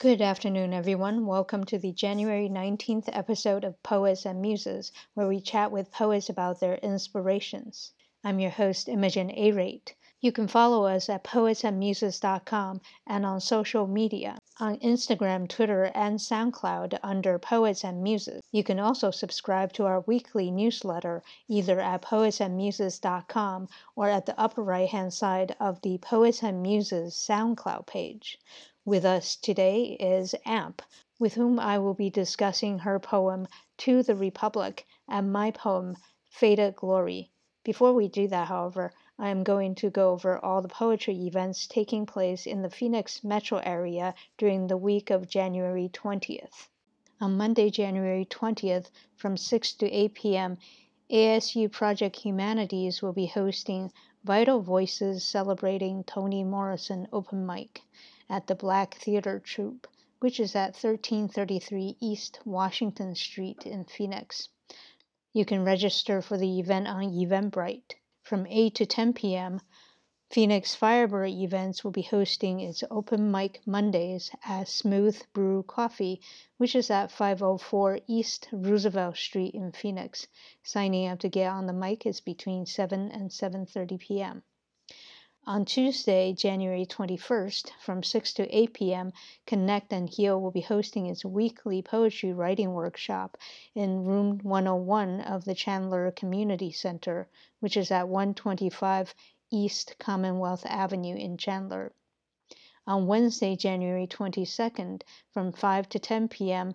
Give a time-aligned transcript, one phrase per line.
[0.00, 1.26] Good afternoon, everyone.
[1.26, 6.28] Welcome to the January 19th episode of Poets and Muses, where we chat with poets
[6.28, 7.94] about their inspirations.
[8.22, 9.94] I'm your host, Imogen Arate.
[10.20, 16.98] You can follow us at poetsandmuses.com and on social media on Instagram, Twitter, and SoundCloud
[17.02, 18.40] under Poets and Muses.
[18.52, 24.62] You can also subscribe to our weekly newsletter either at poetsandmuses.com or at the upper
[24.62, 28.38] right hand side of the Poets and Muses SoundCloud page.
[28.88, 30.80] With us today is Amp,
[31.18, 33.46] with whom I will be discussing her poem
[33.84, 35.98] To the Republic and my poem
[36.30, 37.30] Faded Glory.
[37.64, 41.66] Before we do that, however, I am going to go over all the poetry events
[41.66, 46.68] taking place in the Phoenix metro area during the week of January 20th.
[47.20, 50.56] On Monday, January 20th, from 6 to 8 p.m.,
[51.10, 53.92] ASU Project Humanities will be hosting
[54.24, 57.82] Vital Voices celebrating Toni Morrison open mic
[58.28, 59.86] at the Black Theater Troupe,
[60.20, 64.48] which is at 1333 East Washington Street in Phoenix.
[65.32, 69.60] You can register for the event on Eventbrite from 8 to 10 p.m.,
[70.30, 76.20] Phoenix Firebird Events will be hosting its open mic Mondays at Smooth Brew Coffee,
[76.58, 80.26] which is at 504 East Roosevelt Street in Phoenix.
[80.62, 84.42] Signing up to get on the mic is between 7 and 7:30 p.m.
[85.48, 89.12] On Tuesday, January 21st, from 6 to 8 p.m.,
[89.46, 93.38] Connect and Heal will be hosting its weekly poetry writing workshop
[93.74, 99.14] in room 101 of the Chandler Community Center, which is at 125
[99.50, 101.94] East Commonwealth Avenue in Chandler.
[102.86, 106.74] On Wednesday, January 22nd, from 5 to 10 p.m.,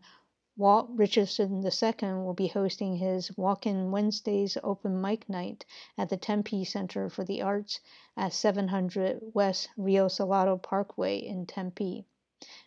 [0.56, 5.66] Walt Richardson II will be hosting his Walk In Wednesdays open mic night
[5.98, 7.80] at the Tempe Center for the Arts
[8.16, 12.06] at 700 West Rio Salado Parkway in Tempe.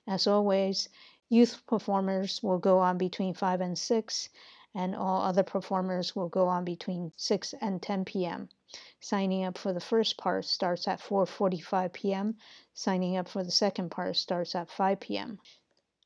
[0.05, 0.89] As always,
[1.29, 4.31] youth performers will go on between 5 and 6,
[4.75, 8.49] and all other performers will go on between 6 and 10 p.m.
[8.99, 12.37] Signing up for the first part starts at 4:45 p.m.
[12.75, 15.39] Signing up for the second part starts at 5 p.m.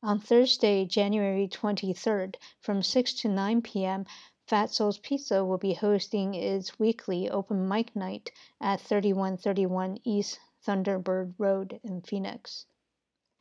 [0.02, 4.06] On Thursday, January 23rd, from 6 to 9 p.m.,
[4.46, 11.80] Fatso's Pizza will be hosting its weekly open mic night at 3131 East Thunderbird Road
[11.84, 12.64] in Phoenix.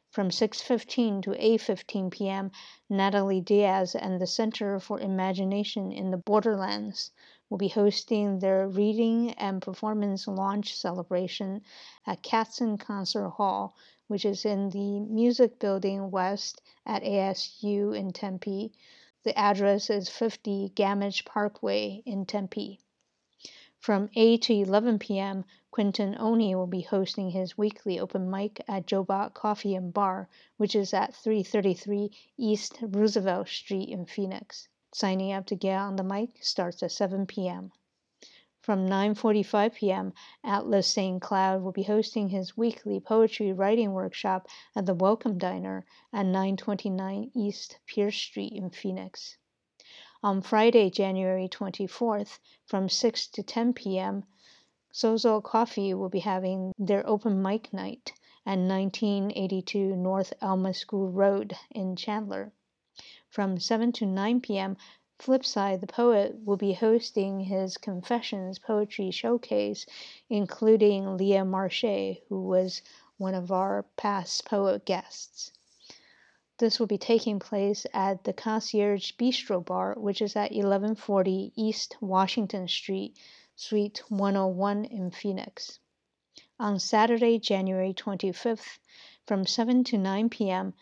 [0.09, 2.51] From 6:15 to 8:15 p.m.,
[2.89, 7.11] Natalie Diaz and the Center for Imagination in the Borderlands
[7.49, 11.61] will be hosting their reading and performance launch celebration
[12.05, 13.75] at Katzin Concert Hall
[14.09, 18.73] which is in the Music Building West at ASU in Tempe.
[19.21, 22.79] The address is 50 Gammage Parkway in Tempe.
[23.77, 28.87] From 8 to 11 p.m., Quentin Oni will be hosting his weekly open mic at
[28.87, 30.27] Jobot Coffee and Bar,
[30.57, 34.69] which is at 333 East Roosevelt Street in Phoenix.
[34.91, 37.71] Signing up to get on the mic starts at 7 p.m.
[38.59, 40.13] From 9:45 p.m.,
[40.43, 41.21] Atlas St.
[41.21, 47.31] Cloud will be hosting his weekly poetry writing workshop at the Welcome Diner at 929
[47.35, 49.37] East Pierce Street in Phoenix.
[50.23, 54.25] On Friday, January 24th, from 6 to 10 p.m.,
[54.91, 58.11] Sozo Coffee will be having their open mic night
[58.45, 62.51] at 1982 North Alma School Road in Chandler.
[63.29, 64.75] From 7 to 9 p.m.,
[65.19, 69.85] Flipside the poet will be hosting his Confessions poetry showcase,
[70.29, 72.81] including Leah Marche, who was
[73.17, 75.51] one of our past poet guests.
[76.57, 81.97] This will be taking place at the Concierge Bistro Bar, which is at 1140 East
[82.01, 83.15] Washington Street,
[83.55, 85.79] Suite 101 in Phoenix.
[86.59, 88.79] On Saturday, January 25th,
[89.27, 90.73] from 7 to 9 p.m.,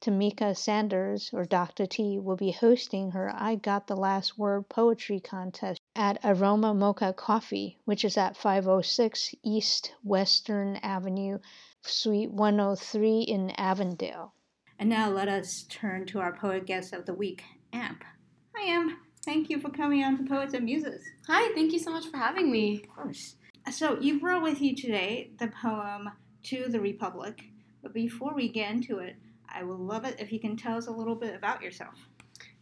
[0.00, 1.84] Tamika Sanders, or Dr.
[1.84, 7.12] T, will be hosting her I Got the Last Word poetry contest at Aroma Mocha
[7.12, 11.38] Coffee, which is at 506 East Western Avenue,
[11.82, 14.32] Suite 103 in Avondale.
[14.78, 17.42] And now let us turn to our poet guest of the week,
[17.74, 18.02] Amp.
[18.56, 18.98] Hi, Amp.
[19.26, 21.04] Thank you for coming on to Poets and Muses.
[21.26, 22.82] Hi, thank you so much for having me.
[22.84, 23.36] Of course.
[23.70, 26.10] So, you brought with you today the poem
[26.44, 27.42] To the Republic.
[27.82, 29.16] But before we get into it,
[29.52, 31.94] I would love it if you can tell us a little bit about yourself.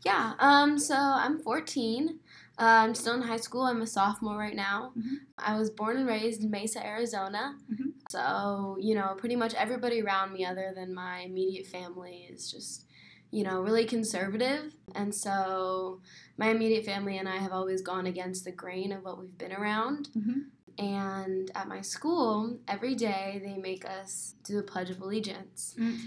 [0.04, 2.18] Yeah, um, so I'm 14.
[2.58, 3.62] Uh, I'm still in high school.
[3.62, 4.92] I'm a sophomore right now.
[4.98, 5.14] Mm-hmm.
[5.38, 7.56] I was born and raised in Mesa, Arizona.
[7.72, 7.90] Mm-hmm.
[8.10, 12.86] So, you know, pretty much everybody around me, other than my immediate family, is just,
[13.30, 14.72] you know, really conservative.
[14.94, 16.00] And so
[16.36, 19.52] my immediate family and I have always gone against the grain of what we've been
[19.52, 20.08] around.
[20.16, 20.84] Mm-hmm.
[20.84, 25.74] And at my school, every day they make us do the Pledge of Allegiance.
[25.78, 25.98] Mm.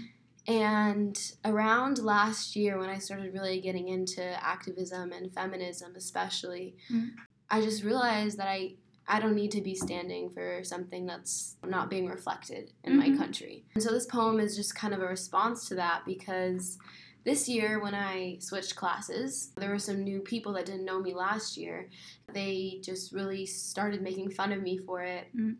[0.46, 7.10] And around last year, when I started really getting into activism and feminism, especially, mm.
[7.48, 8.74] I just realized that I
[9.06, 13.12] I don't need to be standing for something that's not being reflected in mm-hmm.
[13.12, 13.64] my country.
[13.74, 16.78] And so this poem is just kind of a response to that because
[17.24, 21.14] this year, when I switched classes, there were some new people that didn't know me
[21.14, 21.88] last year.
[22.32, 25.26] They just really started making fun of me for it.
[25.36, 25.52] Mm-hmm.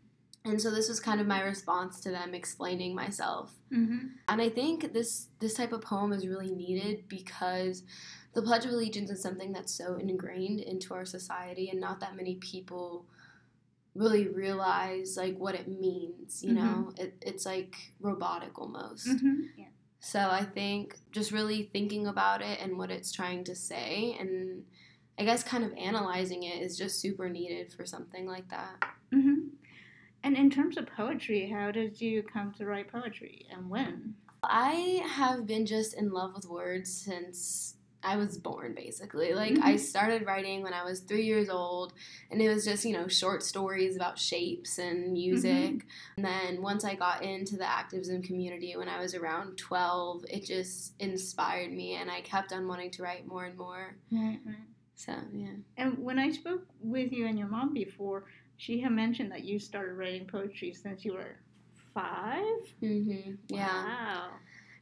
[0.45, 3.53] And so this was kind of my response to them explaining myself.
[3.73, 4.09] Mm-hmm.
[4.29, 7.85] And I think this this type of poem is really needed because
[8.35, 12.17] the Pledge of Allegiance is something that's so ingrained into our society, and not that
[12.17, 13.07] many people
[13.95, 16.43] really realize like what it means.
[16.43, 16.65] You mm-hmm.
[16.65, 19.07] know, it, it's like robotic almost.
[19.07, 19.41] Mm-hmm.
[19.57, 19.67] Yeah.
[20.01, 24.65] So I think just really thinking about it and what it's trying to say, and
[25.17, 28.83] I guess kind of analyzing it is just super needed for something like that.
[30.25, 34.15] And in terms of poetry, how did you come to write poetry and when?
[34.43, 39.33] I have been just in love with words since I was born basically.
[39.33, 39.63] Like mm-hmm.
[39.63, 41.93] I started writing when I was three years old,
[42.31, 45.53] and it was just you know short stories about shapes and music.
[45.53, 46.17] Mm-hmm.
[46.17, 50.45] And then once I got into the activism community when I was around twelve, it
[50.45, 53.97] just inspired me, and I kept on wanting to write more and more.
[54.11, 54.57] Right, right.
[54.95, 55.55] So yeah.
[55.77, 58.25] And when I spoke with you and your mom before,
[58.63, 61.37] she had mentioned that you started writing poetry since you were
[61.95, 62.39] 5
[62.81, 63.33] Mm-hmm.
[63.49, 63.85] Yeah.
[63.85, 64.29] Wow.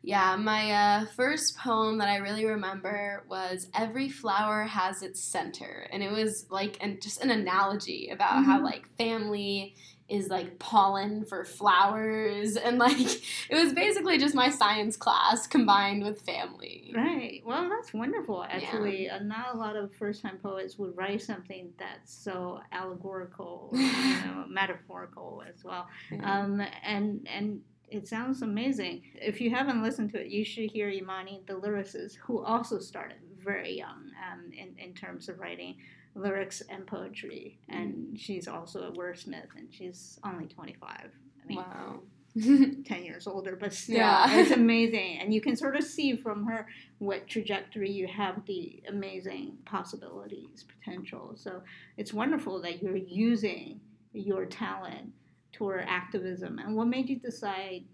[0.02, 5.86] Yeah, my uh, first poem that I really remember was "Every flower has its center,"
[5.92, 8.50] and it was like and just an analogy about mm-hmm.
[8.50, 9.74] how like family
[10.10, 16.02] is like pollen for flowers, and like it was basically just my science class combined
[16.02, 16.92] with family.
[16.94, 17.42] Right.
[17.44, 18.44] Well, that's wonderful.
[18.44, 19.16] Actually, yeah.
[19.16, 24.44] uh, not a lot of first-time poets would write something that's so allegorical, you know,
[24.48, 25.86] metaphorical as well.
[26.10, 26.40] Yeah.
[26.40, 29.02] Um, and and it sounds amazing.
[29.14, 33.18] If you haven't listened to it, you should hear Imani, the lyricist, who also started
[33.42, 35.76] very young um, in, in terms of writing
[36.14, 37.58] lyrics and poetry.
[37.68, 38.18] And mm.
[38.18, 40.90] she's also a wordsmith, and she's only 25.
[40.92, 42.00] I mean, wow.
[42.84, 44.38] 10 years older, but still, yeah.
[44.38, 45.18] it's amazing.
[45.20, 46.66] And you can sort of see from her
[46.98, 51.32] what trajectory you have the amazing possibilities, potential.
[51.34, 51.62] So
[51.96, 53.80] it's wonderful that you're using
[54.12, 55.12] your talent
[55.52, 57.84] toward activism, and what made you decide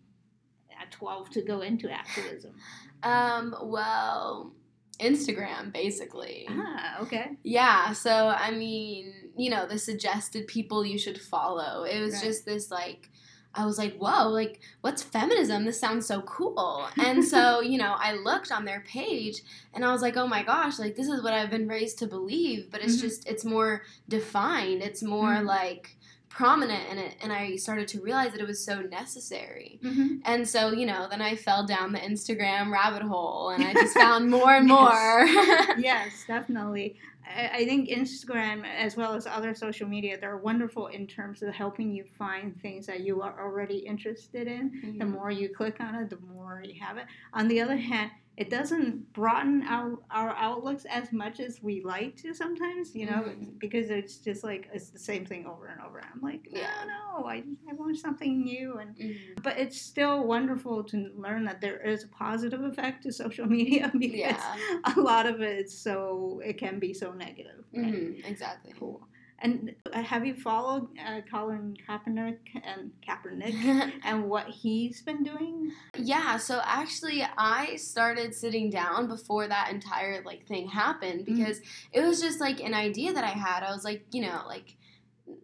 [0.81, 2.55] at 12 to go into activism?
[3.03, 4.53] Um, well,
[4.99, 6.47] Instagram, basically.
[6.49, 7.31] Ah, okay.
[7.43, 11.85] Yeah, so I mean, you know, the suggested people you should follow.
[11.85, 12.25] It was right.
[12.25, 13.11] just this like,
[13.57, 15.65] I was like, whoa, like, what's feminism?
[15.65, 16.87] This sounds so cool.
[16.99, 19.43] And so, you know, I looked on their page
[19.75, 22.07] and I was like, oh my gosh, like, this is what I've been raised to
[22.07, 23.07] believe, but it's mm-hmm.
[23.07, 24.83] just, it's more defined.
[24.83, 25.47] It's more mm-hmm.
[25.47, 25.96] like,
[26.37, 29.81] prominent in it and I started to realize that it was so necessary.
[29.83, 30.17] Mm-hmm.
[30.27, 33.95] And so, you know, then I fell down the Instagram rabbit hole and I just
[33.95, 35.25] found more and more.
[35.79, 36.97] yes, definitely.
[37.27, 41.91] I think Instagram, as well as other social media, they're wonderful in terms of helping
[41.91, 44.71] you find things that you are already interested in.
[44.71, 44.99] Mm-hmm.
[44.99, 47.07] The more you click on it, the more you have it.
[47.33, 52.17] On the other hand, it doesn't broaden our, our outlooks as much as we like
[52.17, 53.45] to sometimes, you know, mm-hmm.
[53.59, 56.03] because it's just like it's the same thing over and over.
[56.03, 56.85] I'm like, no, yeah.
[56.87, 59.41] no, I, I want something new, and mm-hmm.
[59.43, 63.91] but it's still wonderful to learn that there is a positive effect to social media
[63.99, 64.57] because yeah.
[64.97, 67.65] a lot of it is so it can be so negative.
[67.75, 67.87] Right?
[67.87, 68.27] Mm-hmm.
[68.27, 68.75] Exactly.
[68.79, 69.01] Cool.
[69.41, 75.73] And uh, have you followed uh, Colin Kaepernick and Kaepernick and what he's been doing?
[75.99, 81.27] Yeah, so actually, I started sitting down before that entire like thing happened mm.
[81.27, 83.63] because mm it was just like an idea that I had.
[83.63, 84.77] I was like, you know, like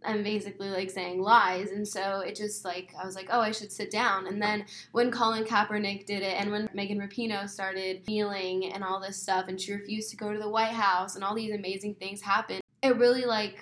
[0.04, 1.70] I'm basically like saying lies.
[1.70, 4.26] And so it just like, I was like, oh, I should sit down.
[4.26, 9.00] And then when Colin Kaepernick did it and when Megan Rapinoe started kneeling and all
[9.00, 11.94] this stuff and she refused to go to the White House and all these amazing
[11.96, 13.58] things happened, it really like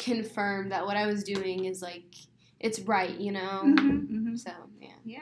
[0.00, 2.14] confirmed that what I was doing is like
[2.58, 3.62] it's right, you know.
[3.64, 4.36] Mm-hmm, mm-hmm.
[4.36, 4.88] So yeah.
[5.04, 5.18] yeah.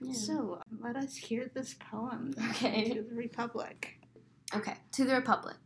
[0.00, 0.12] yeah.
[0.12, 2.34] So let us hear this poem.
[2.50, 2.94] Okay.
[2.94, 3.98] To the Republic.
[4.54, 4.76] Okay.
[4.92, 5.56] To the Republic.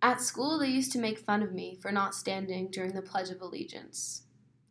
[0.00, 3.30] At school, they used to make fun of me for not standing during the Pledge
[3.30, 4.22] of Allegiance.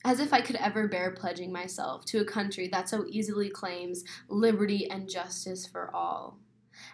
[0.06, 4.06] As if I could ever bear pledging myself to a country that so easily claims
[4.30, 6.40] liberty and justice for all.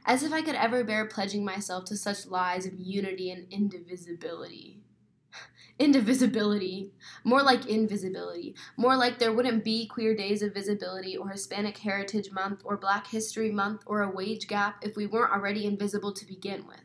[0.05, 4.83] As if I could ever bear pledging myself to such lies of unity and indivisibility
[5.79, 6.91] indivisibility,
[7.23, 12.31] more like invisibility, more like there wouldn't be queer days of visibility or Hispanic Heritage
[12.31, 16.25] Month or Black History Month or a wage gap if we weren't already invisible to
[16.25, 16.81] begin with.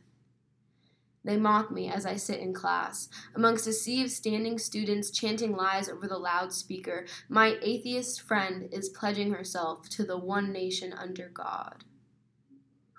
[1.24, 3.10] They mock me as I sit in class.
[3.34, 8.88] Amongst a sea of standing students chanting lies over the loudspeaker, my atheist friend is
[8.88, 11.84] pledging herself to the one nation under God.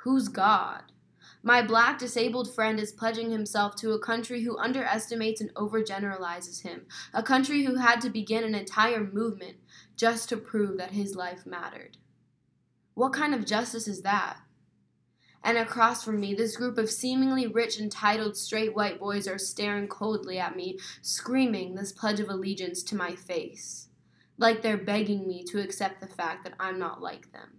[0.03, 0.84] Who's God?
[1.41, 6.86] My black disabled friend is pledging himself to a country who underestimates and overgeneralizes him,
[7.13, 9.55] a country who had to begin an entire movement
[9.96, 11.98] just to prove that his life mattered.
[12.93, 14.38] What kind of justice is that?
[15.41, 19.88] And across from me, this group of seemingly rich, entitled, straight white boys are staring
[19.88, 23.88] coldly at me, screaming this pledge of allegiance to my face,
[24.38, 27.58] like they're begging me to accept the fact that I'm not like them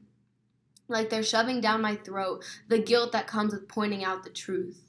[0.91, 4.83] like they're shoving down my throat the guilt that comes with pointing out the truth.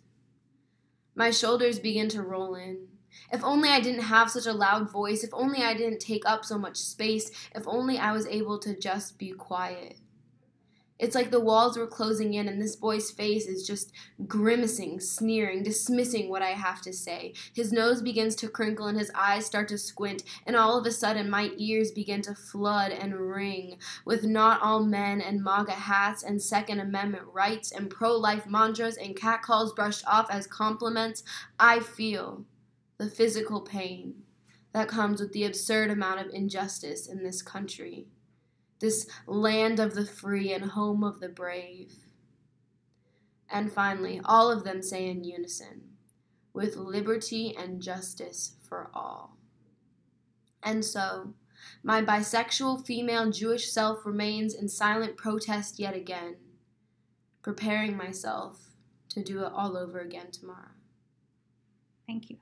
[1.15, 2.87] My shoulders begin to roll in.
[3.31, 6.45] If only I didn't have such a loud voice, if only I didn't take up
[6.45, 10.00] so much space, if only I was able to just be quiet.
[11.01, 13.91] It's like the walls were closing in, and this boy's face is just
[14.27, 17.33] grimacing, sneering, dismissing what I have to say.
[17.55, 20.91] His nose begins to crinkle, and his eyes start to squint, and all of a
[20.91, 26.21] sudden, my ears begin to flood and ring with not all men and MAGA hats
[26.21, 31.23] and Second Amendment rights and pro life mantras and catcalls brushed off as compliments.
[31.59, 32.45] I feel
[32.99, 34.21] the physical pain
[34.71, 38.05] that comes with the absurd amount of injustice in this country
[38.81, 41.93] this land of the free and home of the brave.
[43.49, 45.83] And finally, all of them say in unison,
[46.53, 49.37] with liberty and justice for all.
[50.63, 51.33] And so,
[51.83, 56.37] my bisexual female Jewish self remains in silent protest yet again,
[57.41, 58.71] preparing myself
[59.09, 60.75] to do it all over again tomorrow.
[62.07, 62.37] Thank you.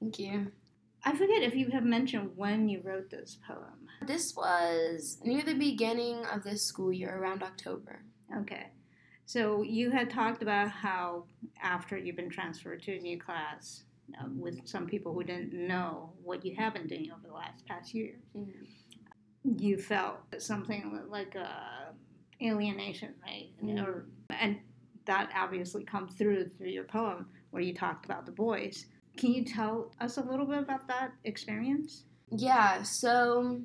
[0.00, 0.52] Thank you.
[1.06, 3.88] I forget if you have mentioned when you wrote this poem.
[4.06, 8.02] This was near the beginning of this school year, around October.
[8.38, 8.66] Okay.
[9.24, 11.24] So you had talked about how
[11.62, 13.84] after you've been transferred to a new class,
[14.20, 17.64] uh, with some people who didn't know what you have been doing over the last
[17.66, 19.58] past year, mm-hmm.
[19.58, 21.92] you felt something like a
[22.42, 23.50] alienation, right?
[23.62, 23.84] Mm-hmm.
[23.84, 24.58] Or, and
[25.06, 28.86] that obviously comes through through your poem where you talked about the boys.
[29.16, 32.04] Can you tell us a little bit about that experience?
[32.30, 33.60] Yeah, so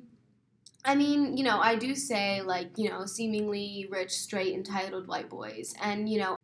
[0.84, 5.28] I mean, you know, I do say like, you know, seemingly rich, straight, entitled white
[5.28, 5.74] boys.
[5.80, 6.36] And, you know,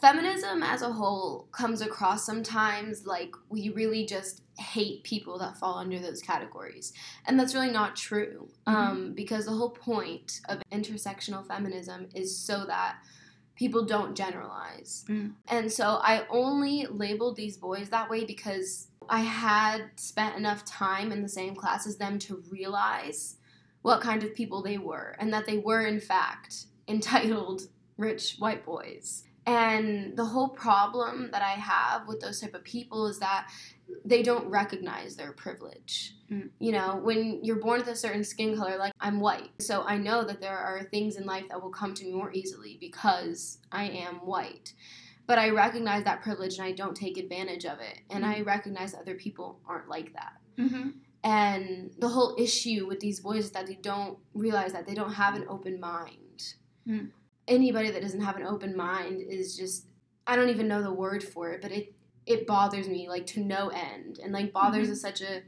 [0.00, 5.78] feminism as a whole comes across sometimes like we really just hate people that fall
[5.78, 6.92] under those categories.
[7.26, 8.48] And that's really not true.
[8.66, 8.76] Mm-hmm.
[8.76, 12.96] Um, because the whole point of intersectional feminism is so that
[13.56, 15.04] people don't generalize.
[15.08, 15.32] Mm.
[15.48, 21.10] And so I only labeled these boys that way because I had spent enough time
[21.10, 23.36] in the same class as them to realize
[23.82, 27.62] what kind of people they were and that they were, in fact, entitled
[27.96, 29.24] rich white boys.
[29.46, 33.48] And the whole problem that I have with those type of people is that
[34.04, 36.16] they don't recognize their privilege.
[36.30, 36.50] Mm.
[36.58, 39.98] You know, when you're born with a certain skin color, like I'm white, so I
[39.98, 43.58] know that there are things in life that will come to me more easily because
[43.70, 44.72] I am white.
[45.28, 48.00] But I recognize that privilege and I don't take advantage of it.
[48.10, 48.28] And mm.
[48.28, 50.34] I recognize that other people aren't like that.
[50.58, 50.90] Mm-hmm.
[51.22, 55.14] And the whole issue with these boys is that they don't realize that they don't
[55.14, 56.54] have an open mind.
[56.88, 57.10] Mm.
[57.48, 59.86] Anybody that doesn't have an open mind is just
[60.26, 61.94] I don't even know the word for it, but it
[62.26, 64.18] it bothers me like to no end.
[64.22, 64.92] And like bothers mm-hmm.
[64.92, 65.42] is such a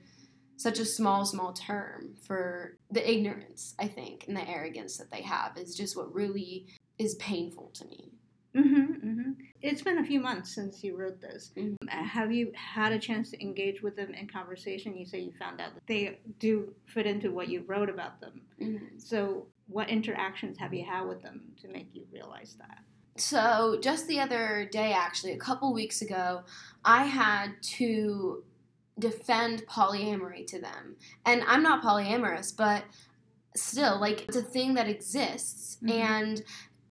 [0.56, 5.22] such a small, small term for the ignorance, I think, and the arrogance that they
[5.22, 6.66] have is just what really
[6.98, 8.10] is painful to me.
[8.56, 9.30] Mm-hmm, mm-hmm.
[9.62, 11.52] It's been a few months since you wrote this.
[11.56, 11.88] Mm-hmm.
[11.88, 14.96] Uh, have you had a chance to engage with them in conversation?
[14.96, 18.40] You say you found out that they do fit into what you wrote about them.
[18.60, 18.98] Mm-hmm.
[18.98, 22.78] So, what interactions have you had with them to make you realize that?
[23.16, 26.42] So, just the other day, actually, a couple weeks ago,
[26.84, 28.44] I had to
[28.98, 30.96] defend polyamory to them.
[31.26, 32.84] And I'm not polyamorous, but
[33.56, 35.78] still, like, it's a thing that exists.
[35.82, 35.90] Mm-hmm.
[35.90, 36.42] And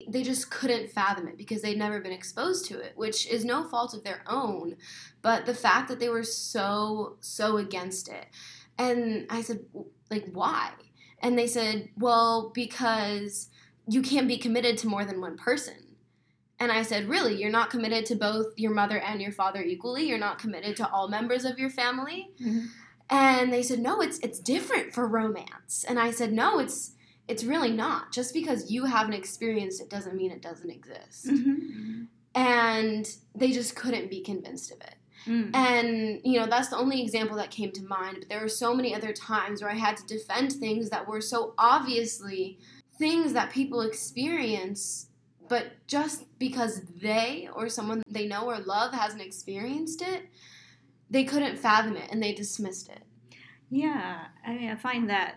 [0.10, 3.64] they just couldn't fathom it because they'd never been exposed to it, which is no
[3.64, 4.76] fault of their own.
[5.22, 8.28] But the fact that they were so, so against it.
[8.78, 9.62] And I said,
[10.10, 10.72] like, why?
[11.20, 13.50] And they said, well, because
[13.88, 15.88] you can't be committed to more than one person.
[16.60, 17.40] And I said, Really?
[17.40, 20.08] You're not committed to both your mother and your father equally?
[20.08, 22.30] You're not committed to all members of your family?
[22.42, 22.66] Mm-hmm.
[23.10, 25.86] And they said, No, it's it's different for romance.
[25.88, 26.94] And I said, No, it's
[27.28, 28.12] it's really not.
[28.12, 31.28] Just because you haven't experienced it doesn't mean it doesn't exist.
[31.28, 32.04] Mm-hmm.
[32.34, 34.96] And they just couldn't be convinced of it.
[35.28, 35.56] Mm.
[35.56, 38.18] And, you know, that's the only example that came to mind.
[38.20, 41.22] But there were so many other times where I had to defend things that were
[41.22, 42.58] so obviously
[42.98, 45.08] things that people experience
[45.50, 50.24] but just because they or someone they know or love hasn't experienced it,
[51.10, 53.02] they couldn't fathom it and they dismissed it.
[53.70, 55.36] Yeah, I mean, I find that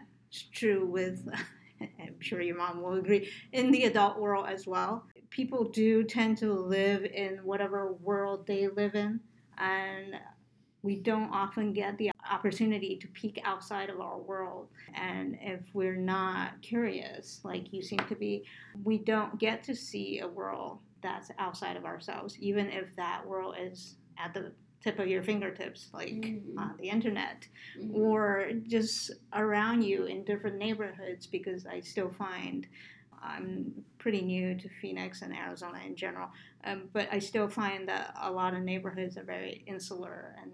[0.52, 1.28] true with,
[1.80, 5.06] I'm sure your mom will agree, in the adult world as well.
[5.30, 9.20] People do tend to live in whatever world they live in,
[9.61, 10.17] and
[10.83, 14.69] we don't often get the opportunity to peek outside of our world.
[14.95, 18.45] And if we're not curious, like you seem to be,
[18.83, 23.57] we don't get to see a world that's outside of ourselves, even if that world
[23.61, 24.52] is at the
[24.83, 26.59] tip of your fingertips, like mm-hmm.
[26.59, 27.47] on the internet,
[27.79, 27.95] mm-hmm.
[27.95, 32.67] or just around you in different neighborhoods, because I still find
[33.23, 36.31] I'm pretty new to Phoenix and Arizona in general,
[36.64, 40.52] um, but I still find that a lot of neighborhoods are very insular and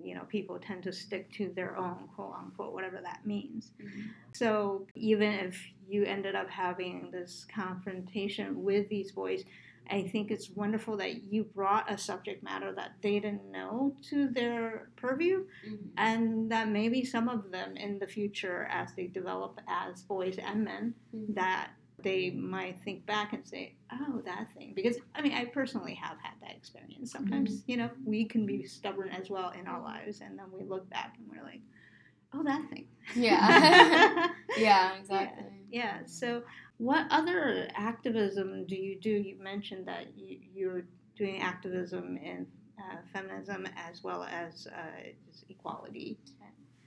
[0.00, 4.08] you know people tend to stick to their own quote unquote whatever that means mm-hmm.
[4.32, 9.44] so even if you ended up having this confrontation with these boys
[9.90, 14.28] i think it's wonderful that you brought a subject matter that they didn't know to
[14.28, 15.86] their purview mm-hmm.
[15.96, 20.64] and that maybe some of them in the future as they develop as boys and
[20.64, 21.32] men mm-hmm.
[21.34, 21.70] that
[22.02, 26.16] they might think back and say, "Oh, that thing." Because I mean, I personally have
[26.22, 27.10] had that experience.
[27.10, 27.70] Sometimes, mm-hmm.
[27.70, 30.88] you know, we can be stubborn as well in our lives, and then we look
[30.90, 31.60] back and we're like,
[32.32, 34.28] "Oh, that thing." Yeah.
[34.58, 35.44] yeah, exactly.
[35.70, 35.98] Yeah.
[35.98, 35.98] yeah.
[36.06, 36.42] So,
[36.78, 39.10] what other activism do you do?
[39.10, 40.84] You mentioned that you, you're
[41.16, 42.46] doing activism in
[42.78, 45.10] uh, feminism as well as uh,
[45.48, 46.18] equality.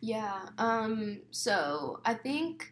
[0.02, 0.48] Yeah.
[0.58, 2.72] Um, so I think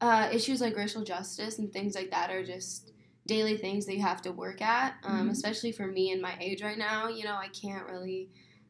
[0.00, 2.92] uh, issues like racial justice and things like that are just
[3.26, 5.30] daily things that you have to work at, um, mm-hmm.
[5.30, 7.08] especially for me in my age right now.
[7.08, 8.28] You know, I can't really,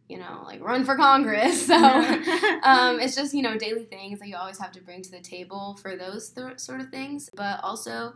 [0.09, 1.67] you know, like run for Congress.
[1.67, 1.75] So
[2.63, 5.21] um, it's just, you know, daily things that you always have to bring to the
[5.21, 7.29] table for those th- sort of things.
[7.35, 8.15] But also,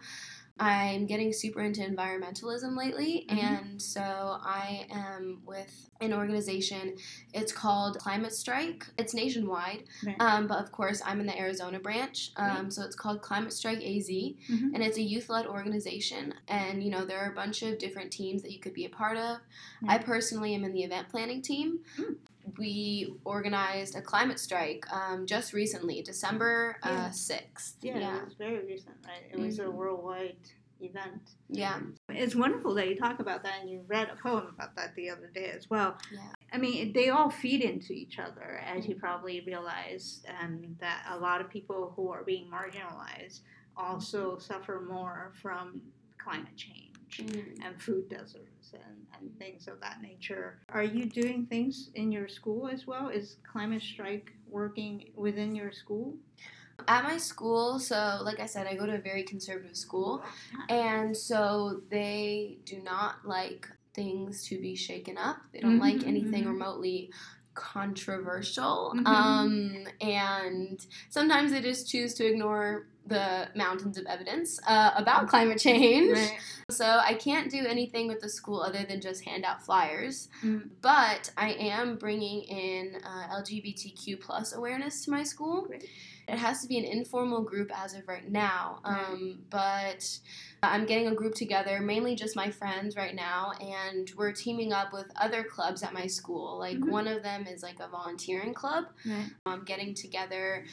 [0.58, 3.38] I'm getting super into environmentalism lately, mm-hmm.
[3.38, 6.96] and so I am with an organization.
[7.32, 8.86] It's called Climate Strike.
[8.98, 10.20] It's nationwide, right.
[10.20, 12.32] um, but of course, I'm in the Arizona branch.
[12.36, 12.72] Um, right.
[12.72, 14.74] So it's called Climate Strike AZ, mm-hmm.
[14.74, 16.34] and it's a youth-led organization.
[16.48, 18.90] And you know, there are a bunch of different teams that you could be a
[18.90, 19.38] part of.
[19.88, 21.80] I personally am in the event planning team.
[21.98, 22.16] Mm
[22.58, 27.74] we organized a climate strike um, just recently, December uh, 6th.
[27.82, 29.22] Yeah, yeah, it was very recent, right?
[29.30, 29.46] It mm-hmm.
[29.46, 29.76] was a mm-hmm.
[29.76, 30.36] worldwide
[30.80, 31.32] event.
[31.48, 31.80] Yeah.
[32.08, 35.10] It's wonderful that you talk about that and you read a poem about that the
[35.10, 35.98] other day as well.
[36.12, 36.20] Yeah.
[36.52, 39.00] I mean, they all feed into each other, as you mm-hmm.
[39.00, 43.40] probably realize, and that a lot of people who are being marginalized
[43.76, 45.80] also suffer more from
[46.18, 47.64] climate change mm.
[47.64, 50.58] and food deserts and, and things of that nature.
[50.68, 53.08] Are you doing things in your school as well?
[53.08, 56.14] Is Climate Strike working within your school?
[56.88, 60.24] At my school, so like I said, I go to a very conservative school,
[60.70, 65.36] and so they do not like things to be shaken up.
[65.52, 66.52] They don't mm-hmm, like anything mm-hmm.
[66.52, 67.10] remotely
[67.54, 68.94] controversial.
[68.96, 69.06] Mm-hmm.
[69.06, 75.58] Um, and sometimes they just choose to ignore the mountains of evidence uh, about climate
[75.58, 76.16] change.
[76.16, 76.38] Right.
[76.70, 80.28] So I can't do anything with the school other than just hand out flyers.
[80.42, 80.70] Mm.
[80.80, 85.66] But I am bringing in uh, LGBTQ plus awareness to my school.
[85.66, 85.88] Great.
[86.28, 88.78] It has to be an informal group as of right now.
[88.84, 90.18] Um, but
[90.62, 94.92] I'm getting a group together, mainly just my friends right now, and we're teaming up
[94.92, 96.58] with other clubs at my school.
[96.58, 96.90] Like mm-hmm.
[96.90, 98.84] one of them is like a volunteering club.
[99.04, 99.30] Right.
[99.46, 100.66] Um, getting together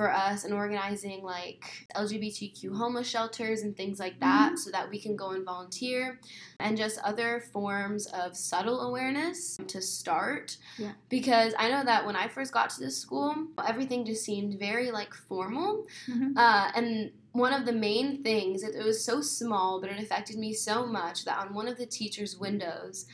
[0.00, 4.56] for us and organizing like LGBTQ homeless shelters and things like that mm-hmm.
[4.56, 6.18] so that we can go and volunteer
[6.58, 10.56] and just other forms of subtle awareness to start.
[10.78, 10.92] Yeah.
[11.10, 14.90] Because I know that when I first got to this school, everything just seemed very
[14.90, 15.84] like formal.
[16.08, 16.38] Mm-hmm.
[16.38, 20.38] Uh, and one of the main things, it, it was so small, but it affected
[20.38, 23.04] me so much that on one of the teacher's windows,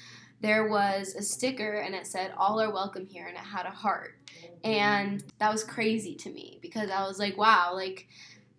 [0.40, 3.70] there was a sticker and it said, All are welcome here, and it had a
[3.70, 4.16] heart.
[4.64, 8.09] And that was crazy to me because I was like, wow, like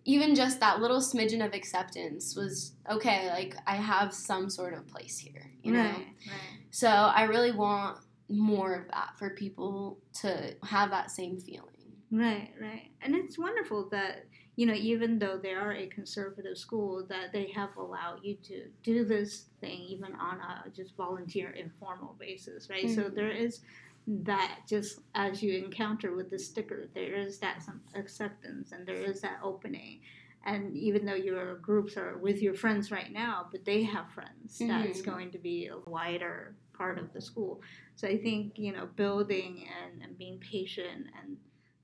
[0.04, 4.86] even just that little smidgen of acceptance was okay, like I have some sort of
[4.86, 5.82] place here, you know?
[5.82, 6.60] Right, right.
[6.70, 7.98] So I really want
[8.30, 11.68] more of that for people to have that same feeling.
[12.10, 12.90] Right, right.
[13.02, 14.24] And it's wonderful that,
[14.58, 18.64] you know, even though they are a conservative school, that they have allowed you to
[18.82, 22.86] do this thing even on a just volunteer informal basis, right?
[22.86, 23.02] Mm-hmm.
[23.02, 23.60] So there is
[24.08, 28.96] that just as you encounter with the sticker, there is that some acceptance and there
[28.96, 30.00] is that opening.
[30.44, 34.58] And even though your groups are with your friends right now, but they have friends,
[34.58, 34.70] mm-hmm.
[34.70, 37.60] that's going to be a wider part of the school.
[37.94, 41.36] So I think, you know, building and, and being patient and,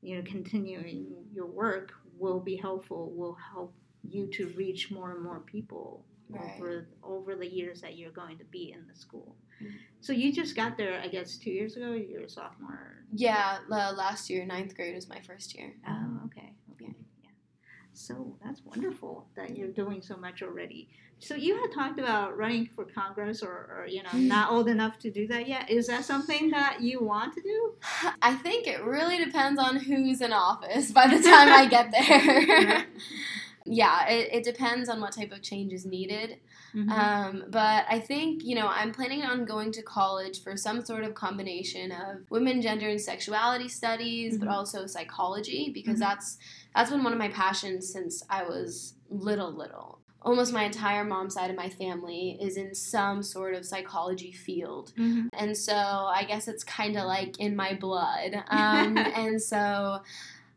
[0.03, 5.23] you know, continuing your work will be helpful, will help you to reach more and
[5.23, 6.55] more people right.
[6.57, 9.37] over over the years that you're going to be in the school.
[9.63, 9.77] Mm-hmm.
[10.01, 11.93] So you just got there, I guess, two years ago.
[11.93, 13.05] You're a sophomore.
[13.13, 15.75] Yeah, last year, ninth grade was my first year.
[15.89, 16.53] Oh, okay.
[17.95, 20.89] So that's wonderful that you're doing so much already.
[21.21, 24.99] So you had talked about running for Congress, or, or, you know, not old enough
[24.99, 25.71] to do that yet.
[25.71, 27.75] Is that something that you want to do?
[28.23, 32.87] I think it really depends on who's in office by the time I get there.
[33.65, 36.39] yeah, it, it depends on what type of change is needed.
[36.75, 36.91] Mm-hmm.
[36.91, 41.05] Um, but I think, you know, I'm planning on going to college for some sort
[41.05, 44.45] of combination of women, gender, and sexuality studies, mm-hmm.
[44.45, 46.11] but also psychology, because mm-hmm.
[46.11, 46.39] that's
[46.75, 51.31] that's been one of my passions since I was little, little almost my entire mom
[51.31, 54.93] side of my family is in some sort of psychology field.
[54.99, 55.29] Mm-hmm.
[55.35, 58.43] And so I guess it's kind of like in my blood.
[58.49, 60.01] Um, and so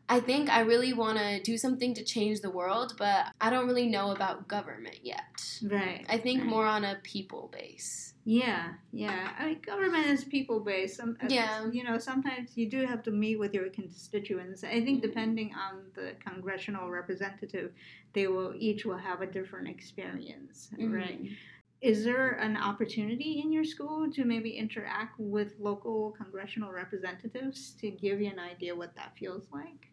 [0.08, 3.66] I think I really want to do something to change the world, but I don't
[3.66, 5.60] really know about government yet.
[5.62, 6.04] Right.
[6.08, 6.48] I think right.
[6.48, 8.14] more on a people base.
[8.28, 9.30] Yeah, yeah.
[9.38, 11.00] I mean, government is people based.
[11.00, 11.64] Uh, yeah.
[11.72, 14.62] You know, sometimes you do have to meet with your constituents.
[14.64, 15.08] I think mm-hmm.
[15.08, 17.72] depending on the congressional representative,
[18.12, 20.92] they will each will have a different experience, mm-hmm.
[20.92, 21.20] right?
[21.80, 27.90] Is there an opportunity in your school to maybe interact with local congressional representatives to
[27.90, 29.87] give you an idea what that feels like?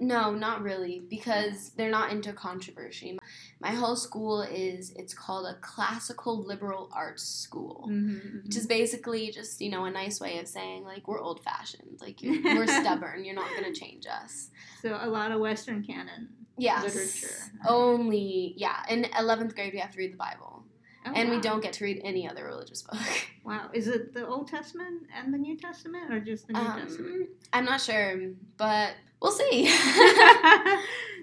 [0.00, 3.18] No, not really, because they're not into controversy.
[3.60, 8.38] My whole school is it's called a classical liberal arts school, mm-hmm, mm-hmm.
[8.46, 11.98] which is basically just you know a nice way of saying like we're old fashioned,
[12.00, 13.24] like we're stubborn.
[13.24, 14.48] You're not gonna change us.
[14.80, 16.82] So a lot of Western canon yes.
[16.82, 17.52] literature.
[17.68, 18.82] Only yeah.
[18.88, 20.59] In eleventh grade, we have to read the Bible.
[21.06, 21.36] Oh, and wow.
[21.36, 23.00] we don't get to read any other religious book.
[23.42, 23.70] Wow.
[23.72, 27.30] Is it the Old Testament and the New Testament or just the New um, Testament?
[27.54, 28.20] I'm not sure,
[28.58, 29.64] but we'll see.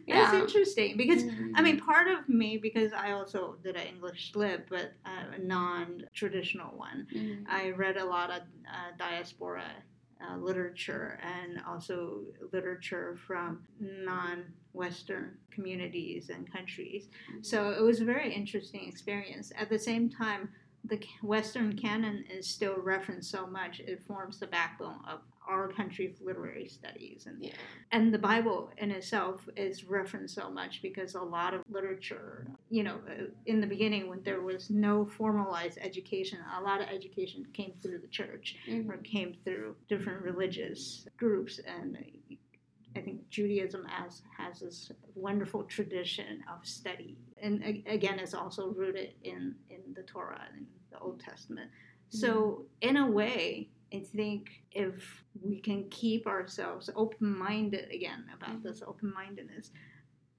[0.08, 0.40] That's yeah.
[0.40, 1.56] interesting because mm-hmm.
[1.56, 5.40] I mean, part of me because I also did an English lit, but uh, a
[5.40, 7.08] non-traditional one.
[7.16, 7.44] Mm-hmm.
[7.50, 9.66] I read a lot of uh, diaspora
[10.22, 17.10] uh, literature and also literature from non-Western communities and countries.
[17.32, 17.44] Mm-hmm.
[17.44, 19.52] So it was a very interesting experience.
[19.58, 20.50] At the same time,
[20.86, 26.18] the Western canon is still referenced so much; it forms the backbone of our country's
[26.22, 27.52] literary studies and yeah.
[27.92, 32.84] and the bible in itself is referenced so much because a lot of literature you
[32.84, 37.46] know uh, in the beginning when there was no formalized education a lot of education
[37.54, 38.90] came through the church mm-hmm.
[38.92, 41.98] or came through different religious groups and
[42.96, 49.14] I think Judaism has has this wonderful tradition of study, and again, it's also rooted
[49.24, 51.70] in in the Torah and the Old Testament.
[52.10, 52.90] So, mm-hmm.
[52.90, 58.82] in a way, I think if we can keep ourselves open minded again about this
[58.86, 59.72] open mindedness,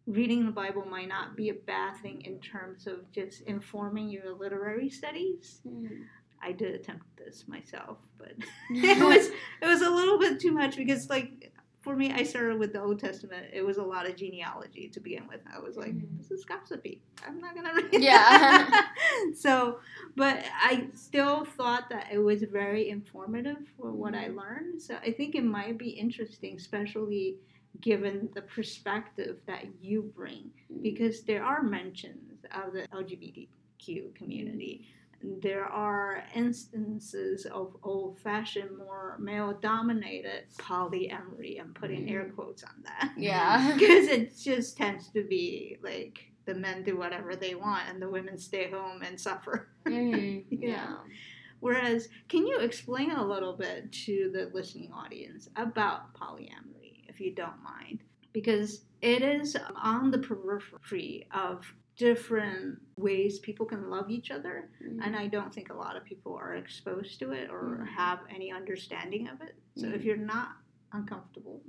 [0.06, 4.34] reading the Bible might not be a bad thing in terms of just informing your
[4.34, 5.60] literary studies.
[5.66, 6.04] Mm.
[6.42, 8.32] I did attempt this myself, but
[8.70, 11.52] it was it was a little bit too much because like
[11.88, 13.46] for me, I started with the Old Testament.
[13.50, 15.40] It was a lot of genealogy to begin with.
[15.50, 16.18] I was like, mm-hmm.
[16.18, 17.00] this is gossipy.
[17.26, 18.02] I'm not gonna read.
[18.02, 18.68] Yeah.
[19.34, 19.78] so,
[20.14, 24.38] but I still thought that it was very informative for what I mm-hmm.
[24.38, 24.82] learned.
[24.82, 27.38] So I think it might be interesting, especially
[27.80, 30.82] given the perspective that you bring, mm-hmm.
[30.82, 34.88] because there are mentions of the LGBTQ community
[35.22, 41.60] there are instances of old fashioned, more male dominated polyamory.
[41.60, 42.12] I'm putting mm.
[42.12, 43.12] air quotes on that.
[43.16, 43.74] Yeah.
[43.78, 48.08] Because it just tends to be like the men do whatever they want and the
[48.08, 49.68] women stay home and suffer.
[49.88, 50.96] Mm, yeah.
[51.60, 57.34] Whereas, can you explain a little bit to the listening audience about polyamory, if you
[57.34, 58.00] don't mind?
[58.34, 65.02] Because it is on the periphery of different ways people can love each other mm-hmm.
[65.02, 67.84] and i don't think a lot of people are exposed to it or mm-hmm.
[67.84, 69.94] have any understanding of it so mm-hmm.
[69.94, 70.50] if you're not
[70.92, 71.60] uncomfortable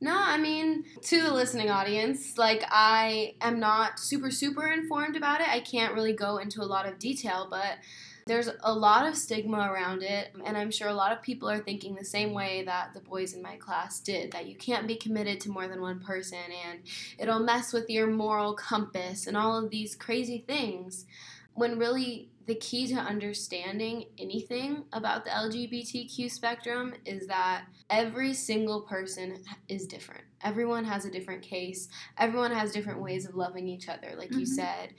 [0.00, 5.40] no, I mean, to the listening audience, like, I am not super, super informed about
[5.40, 5.48] it.
[5.48, 7.78] I can't really go into a lot of detail, but
[8.28, 11.58] there's a lot of stigma around it, and I'm sure a lot of people are
[11.58, 14.94] thinking the same way that the boys in my class did that you can't be
[14.94, 16.38] committed to more than one person,
[16.68, 16.80] and
[17.18, 21.06] it'll mess with your moral compass, and all of these crazy things.
[21.54, 28.80] When really the key to understanding anything about the LGBTQ spectrum is that every single
[28.80, 29.36] person
[29.68, 30.24] is different.
[30.42, 31.90] Everyone has a different case.
[32.16, 34.40] Everyone has different ways of loving each other, like mm-hmm.
[34.40, 34.94] you said.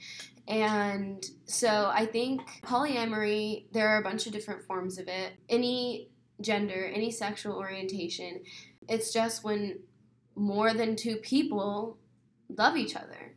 [0.46, 5.32] And so I think polyamory, there are a bunch of different forms of it.
[5.48, 6.08] Any
[6.40, 8.42] gender, any sexual orientation,
[8.88, 9.80] it's just when
[10.36, 11.98] more than two people
[12.48, 13.34] love each other.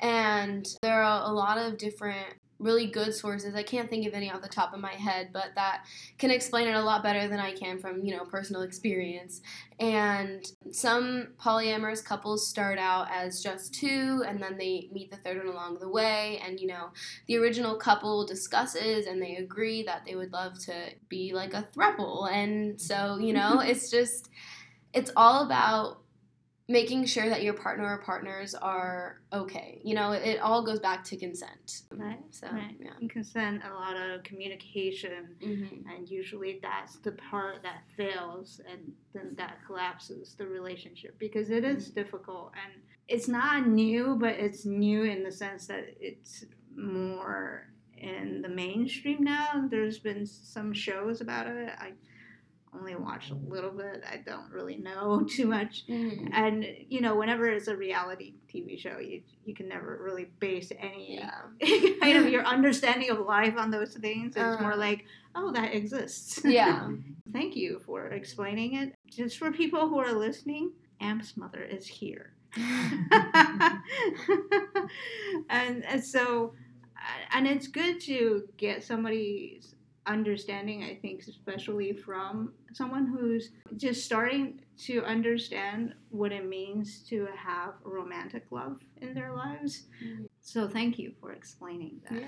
[0.00, 3.54] And there are a lot of different really good sources.
[3.54, 5.84] I can't think of any off the top of my head, but that
[6.18, 9.40] can explain it a lot better than I can from, you know, personal experience.
[9.80, 15.38] And some polyamorous couples start out as just two and then they meet the third
[15.38, 16.90] one along the way and you know,
[17.26, 20.74] the original couple discusses and they agree that they would love to
[21.08, 22.30] be like a throuple.
[22.30, 24.30] And so, you know, it's just
[24.92, 26.03] it's all about
[26.66, 29.80] making sure that your partner or partners are okay.
[29.84, 31.82] You know, it, all goes back to consent.
[31.90, 32.18] Right.
[32.30, 32.74] So, right.
[32.80, 32.92] yeah.
[32.98, 35.88] And consent, a lot of communication, mm-hmm.
[35.88, 41.64] and usually that's the part that fails, and then that collapses the relationship because it
[41.64, 42.00] is mm-hmm.
[42.00, 48.40] difficult and it's not new, but it's new in the sense that it's more in
[48.42, 49.66] the mainstream now.
[49.70, 51.70] There's been some shows about it.
[51.78, 51.92] I
[52.76, 54.02] only watched a little bit.
[54.10, 55.86] I don't really know too much.
[55.88, 56.30] Mm.
[56.32, 60.72] And you know, whenever it's a reality TV show, you you can never really base
[60.78, 61.42] any yeah.
[62.00, 64.36] kind of your understanding of life on those things.
[64.36, 66.40] It's uh, more like, oh, that exists.
[66.44, 66.88] Yeah.
[67.32, 68.94] Thank you for explaining it.
[69.08, 72.32] Just for people who are listening, Amp's mother is here.
[75.50, 76.54] and, and so
[77.32, 79.73] and it's good to get somebody's
[80.06, 87.28] understanding, I think, especially from someone who's just starting to understand what it means to
[87.36, 89.84] have romantic love in their lives.
[90.04, 90.24] Mm-hmm.
[90.40, 92.24] So, thank you for explaining that.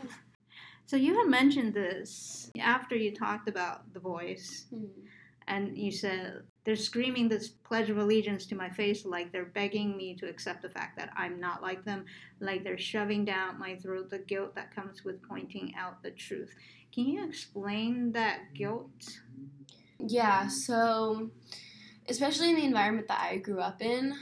[0.86, 5.00] So, you had mentioned this after you talked about the voice, mm-hmm.
[5.48, 9.96] and you said they're screaming this pledge of allegiance to my face like they're begging
[9.96, 12.04] me to accept the fact that I'm not like them,
[12.40, 16.52] like they're shoving down my throat the guilt that comes with pointing out the truth.
[16.96, 19.20] Can you explain that guilt?
[19.98, 21.30] Yeah, so
[22.08, 24.14] especially in the environment that I grew up in,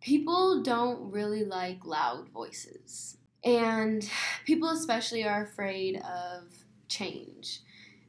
[0.00, 3.18] people don't really like loud voices.
[3.44, 4.08] And
[4.46, 6.44] people, especially, are afraid of
[6.88, 7.60] change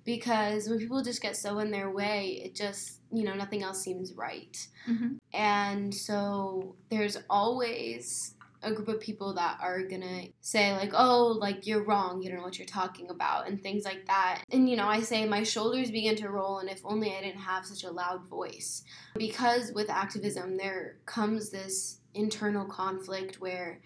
[0.05, 3.81] because when people just get so in their way, it just, you know, nothing else
[3.81, 4.65] seems right.
[4.89, 5.15] Mm-hmm.
[5.33, 11.67] And so there's always a group of people that are gonna say like oh like
[11.67, 14.43] you're wrong you don't know what you're talking about and things like that.
[14.51, 17.39] And you know i say my shoulders begin to roll and if only i didn't
[17.41, 18.83] have such a loud voice.
[19.15, 23.79] Because with activism there comes this internal conflict where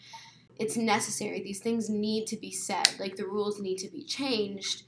[0.57, 1.41] it's necessary.
[1.41, 2.87] These things need to be said.
[2.99, 4.83] Like the rules need to be changed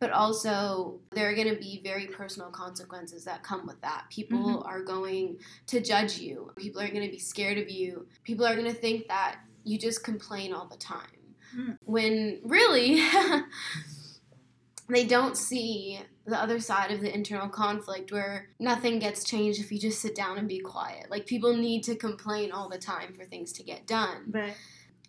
[0.00, 4.04] but also there are going to be very personal consequences that come with that.
[4.10, 4.66] People mm-hmm.
[4.66, 8.54] are going to judge you, people are going to be scared of you, people are
[8.54, 11.06] going to think that you just complain all the time.
[11.56, 11.78] Mm.
[11.84, 13.02] When really,
[14.88, 19.72] they don't see the other side of the internal conflict where nothing gets changed if
[19.72, 21.10] you just sit down and be quiet.
[21.10, 24.24] Like people need to complain all the time for things to get done.
[24.26, 24.50] But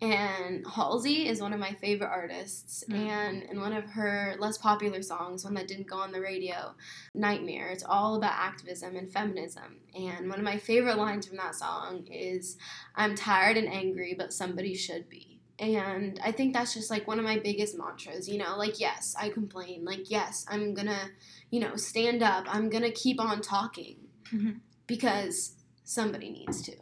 [0.02, 2.84] and Halsey is one of my favorite artists.
[2.88, 3.06] Mm-hmm.
[3.06, 6.74] And in one of her less popular songs, one that didn't go on the radio,
[7.14, 9.76] Nightmare, it's all about activism and feminism.
[9.94, 12.56] And one of my favorite lines from that song is
[12.94, 15.40] I'm tired and angry, but somebody should be.
[15.58, 19.14] And I think that's just like one of my biggest mantras, you know, like, yes,
[19.20, 19.84] I complain.
[19.84, 21.10] Like, yes, I'm gonna,
[21.50, 22.46] you know, stand up.
[22.48, 23.96] I'm gonna keep on talking
[24.32, 24.52] mm-hmm.
[24.86, 26.76] because somebody needs to.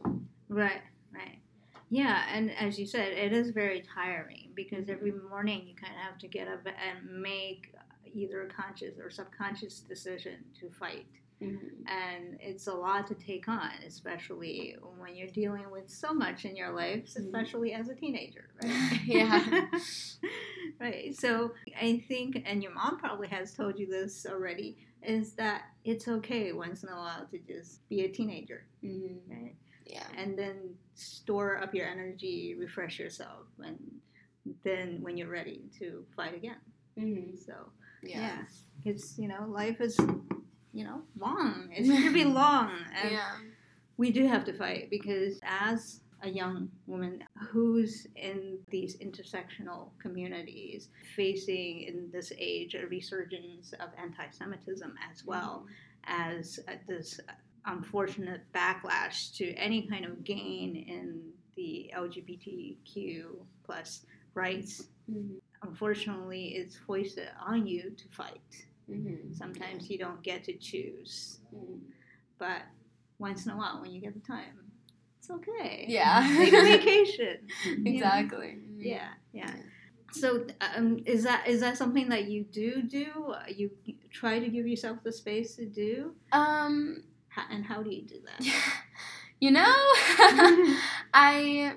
[0.49, 0.83] Right.
[1.91, 6.01] Yeah, and as you said, it is very tiring because every morning you kind of
[6.03, 7.73] have to get up and make
[8.05, 11.07] either a conscious or subconscious decision to fight.
[11.43, 11.87] Mm-hmm.
[11.87, 16.57] And it's a lot to take on, especially when you're dealing with so much in
[16.57, 17.23] your life, mm-hmm.
[17.23, 17.81] especially mm-hmm.
[17.81, 19.01] as a teenager, right?
[19.05, 19.67] yeah.
[20.81, 21.15] right.
[21.17, 26.09] So I think, and your mom probably has told you this already, is that it's
[26.09, 29.33] okay once in a while to just be a teenager, mm-hmm.
[29.33, 29.55] right?
[29.89, 30.05] Yeah.
[30.17, 33.79] And then store up your energy, refresh yourself, and
[34.65, 36.61] then when you're ready to fight again.
[36.99, 37.37] Mm-hmm.
[37.37, 37.55] So
[38.03, 38.43] yeah,
[38.85, 39.97] it's you know life is
[40.73, 41.71] you know long.
[41.73, 42.73] It's going to be long.
[43.03, 43.33] And yeah.
[43.97, 50.89] We do have to fight because as a young woman who's in these intersectional communities
[51.17, 56.33] facing in this age a resurgence of anti-Semitism as well mm-hmm.
[56.39, 57.21] as uh, this
[57.67, 61.21] unfortunate backlash to any kind of gain in
[61.57, 63.25] the LGBTQ
[63.65, 64.85] plus rights.
[65.11, 65.37] Mm-hmm.
[65.63, 68.67] Unfortunately, it's foisted on you to fight.
[68.91, 69.35] Mm-hmm.
[69.35, 71.79] Sometimes you don't get to choose, mm-hmm.
[72.39, 72.63] but
[73.19, 74.69] once in a while, when you get the time,
[75.19, 75.85] it's okay.
[75.89, 77.39] Yeah, take a vacation.
[77.85, 78.59] exactly.
[78.79, 79.53] Yeah, yeah.
[80.13, 83.35] So, um, is that is that something that you do do?
[83.49, 83.71] You
[84.11, 86.15] try to give yourself the space to do?
[86.33, 87.03] Um,
[87.51, 88.47] and how do you do that?
[89.41, 89.65] you know,
[91.15, 91.75] I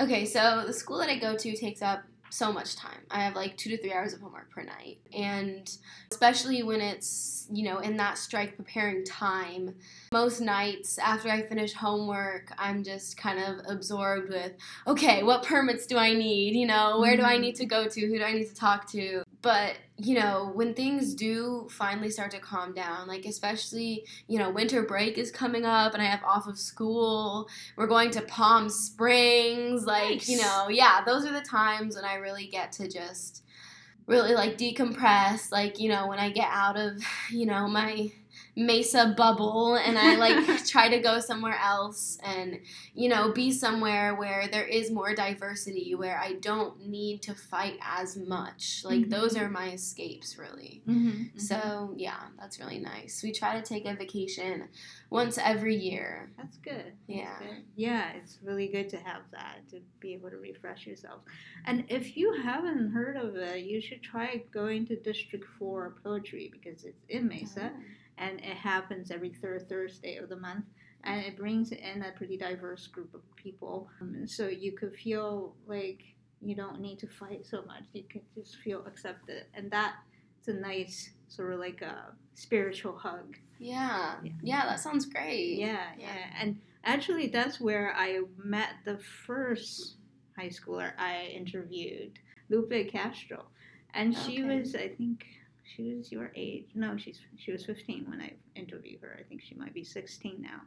[0.00, 0.24] okay.
[0.24, 3.00] So the school that I go to takes up so much time.
[3.10, 4.98] I have like two to three hours of homework per night.
[5.16, 5.70] And
[6.10, 9.74] especially when it's, you know, in that strike preparing time,
[10.12, 14.52] most nights after I finish homework, I'm just kind of absorbed with,
[14.86, 16.54] okay, what permits do I need?
[16.54, 17.42] You know, where do I mm-hmm.
[17.42, 18.00] need to go to?
[18.00, 19.24] Who do I need to talk to?
[19.42, 24.50] But, you know, when things do finally start to calm down, like especially, you know,
[24.50, 28.68] winter break is coming up and I have off of school, we're going to Palm
[28.68, 30.28] Springs, like, nice.
[30.28, 33.42] you know, yeah, those are the times when I really get to just
[34.06, 38.12] really like decompress, like, you know, when I get out of, you know, my
[38.56, 42.60] Mesa bubble and I like try to go somewhere else and
[42.94, 47.78] you know be somewhere where there is more diversity where I don't need to fight
[47.82, 48.82] as much.
[48.84, 49.10] Like mm-hmm.
[49.10, 50.82] those are my escapes really.
[50.88, 51.08] Mm-hmm.
[51.08, 51.38] mm-hmm.
[51.38, 53.20] so yeah that's really nice.
[53.22, 54.68] We try to take a vacation
[55.10, 56.30] once every year.
[56.36, 56.92] That's good.
[57.06, 57.38] Yeah.
[57.38, 57.64] good.
[57.76, 61.22] yeah it's really good to have that to be able to refresh yourself.
[61.66, 66.50] And if you haven't heard of it you should try going to District 4 Poetry
[66.52, 67.70] because it's in Mesa.
[67.74, 67.80] Oh
[68.20, 70.66] and it happens every third Thursday of the month.
[71.02, 73.88] And it brings in a pretty diverse group of people.
[74.02, 76.02] Um, so you could feel like
[76.42, 77.84] you don't need to fight so much.
[77.94, 79.44] You can just feel accepted.
[79.54, 83.36] And that's a nice sort of like a spiritual hug.
[83.58, 84.16] Yeah.
[84.22, 85.58] Yeah, yeah that sounds great.
[85.58, 86.26] Yeah, yeah, yeah.
[86.38, 89.96] And actually, that's where I met the first
[90.36, 92.18] high schooler I interviewed,
[92.50, 93.44] Lupe Castro.
[93.94, 94.58] And she okay.
[94.58, 95.24] was, I think,
[95.76, 96.66] she was your age.
[96.74, 99.16] No, she's she was 15 when I interviewed her.
[99.18, 100.60] I think she might be 16 now.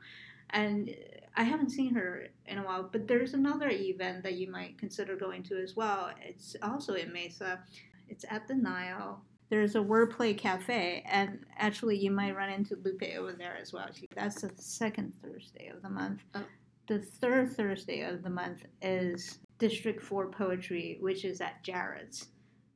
[0.50, 0.96] And
[1.36, 5.16] I haven't seen her in a while, but there's another event that you might consider
[5.16, 6.12] going to as well.
[6.22, 7.64] It's also in Mesa.
[8.08, 9.24] It's at the Nile.
[9.50, 13.88] There's a wordplay cafe, and actually, you might run into Lupe over there as well.
[14.16, 16.24] That's the second Thursday of the month.
[16.34, 16.44] Oh.
[16.88, 22.28] The third Thursday of the month is District 4 Poetry, which is at Jarrod's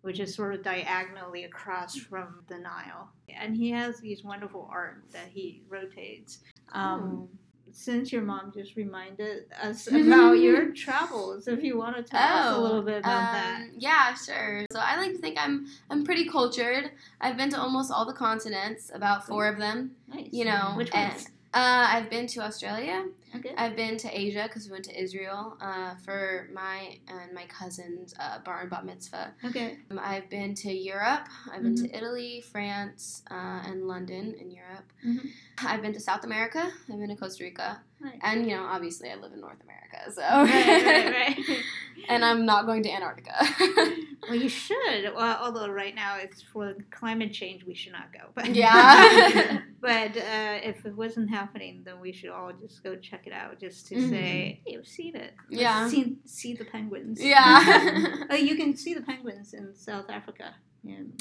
[0.02, 3.10] which is sort of diagonally across from the Nile.
[3.30, 6.40] And he has these wonderful art that he rotates.
[6.72, 7.38] Um, oh.
[7.74, 12.40] Since your mom just reminded us about your travels, if you want to tell oh,
[12.40, 13.68] us a little bit about um, that.
[13.78, 14.66] Yeah, sure.
[14.72, 16.92] So I like to think I'm I'm pretty cultured.
[17.22, 19.92] I've been to almost all the continents, about four of them.
[20.08, 20.30] Nice.
[20.32, 21.28] You know, which ones?
[21.54, 23.06] Uh, I've been to Australia.
[23.36, 23.54] Okay.
[23.58, 28.14] I've been to Asia because we went to Israel uh, for my and my cousin's
[28.20, 29.34] uh, bar and bat mitzvah.
[29.46, 29.78] Okay.
[29.92, 31.28] Um, I've been to Europe.
[31.52, 31.86] I've been mm-hmm.
[31.86, 34.92] to Italy, France, uh, and London in Europe.
[35.06, 35.28] Mm-hmm.
[35.66, 36.72] I've been to South America.
[36.90, 37.82] I've been to Costa Rica.
[38.00, 38.14] Nice.
[38.22, 40.22] And you know, obviously, I live in North America, so.
[40.22, 41.60] Right, right, right.
[42.10, 43.34] and I'm not going to Antarctica.
[44.30, 45.14] well, you should.
[45.16, 48.20] Well, although right now it's for climate change, we should not go.
[48.36, 49.62] But yeah.
[49.82, 53.60] but uh, if it wasn't happening, then we should all just go check it out,
[53.60, 54.10] just to mm-hmm.
[54.10, 55.34] say, "Hey, we've seen it.
[55.50, 55.88] yeah.
[55.88, 57.22] See, see the penguins.
[57.22, 58.26] Yeah.
[58.30, 60.56] oh, you can see the penguins in South Africa.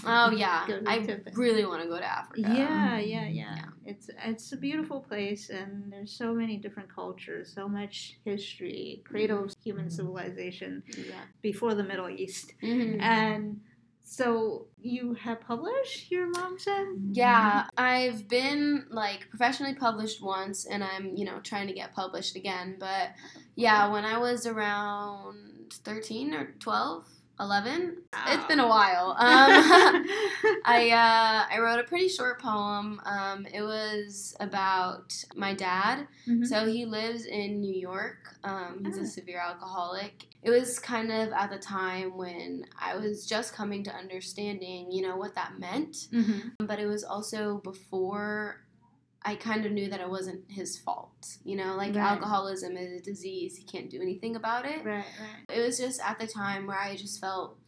[0.04, 2.40] Oh yeah, I really want to go to Africa.
[2.40, 7.52] Yeah, yeah, yeah, yeah, It's it's a beautiful place, and there's so many different cultures,
[7.54, 11.14] so much history, cradle of human civilization yeah.
[11.42, 13.00] before the Middle East, mm-hmm.
[13.00, 13.60] and
[14.08, 16.86] so you have published, your mom said?
[17.10, 22.36] Yeah, I've been like professionally published once and I'm, you know, trying to get published
[22.36, 23.10] again, but
[23.56, 27.04] yeah, when I was around 13 or 12,
[27.38, 27.96] 11
[28.28, 29.16] it's been a while um,
[30.64, 36.44] i uh, i wrote a pretty short poem um, it was about my dad mm-hmm.
[36.44, 39.02] so he lives in new york um, he's oh.
[39.02, 39.06] a ah.
[39.06, 43.94] severe alcoholic it was kind of at the time when i was just coming to
[43.94, 46.64] understanding you know what that meant mm-hmm.
[46.66, 48.62] but it was also before
[49.26, 51.36] I kind of knew that it wasn't his fault.
[51.44, 52.12] You know, like right.
[52.12, 53.56] alcoholism is a disease.
[53.56, 54.84] He can't do anything about it.
[54.84, 55.56] Right, right.
[55.56, 57.58] It was just at the time where I just felt,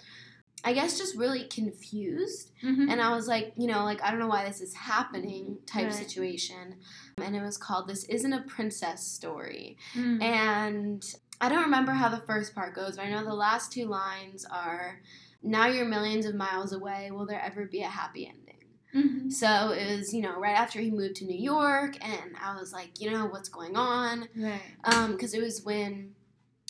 [0.65, 2.53] I guess, just really confused.
[2.63, 2.89] Mm-hmm.
[2.89, 5.87] And I was like, you know, like, I don't know why this is happening type
[5.87, 5.93] right.
[5.93, 6.77] situation.
[7.21, 9.77] And it was called This Isn't a Princess Story.
[9.95, 10.23] Mm.
[10.23, 13.87] And I don't remember how the first part goes, but I know the last two
[13.87, 15.01] lines are,
[15.43, 17.11] Now you're millions of miles away.
[17.11, 18.48] Will there ever be a happy ending?
[18.95, 19.31] Mm-hmm.
[19.31, 22.73] So it was, you know, right after he moved to New York, and I was
[22.73, 24.29] like, you know, what's going on?
[24.37, 24.61] Right.
[24.85, 26.15] Um, because it was when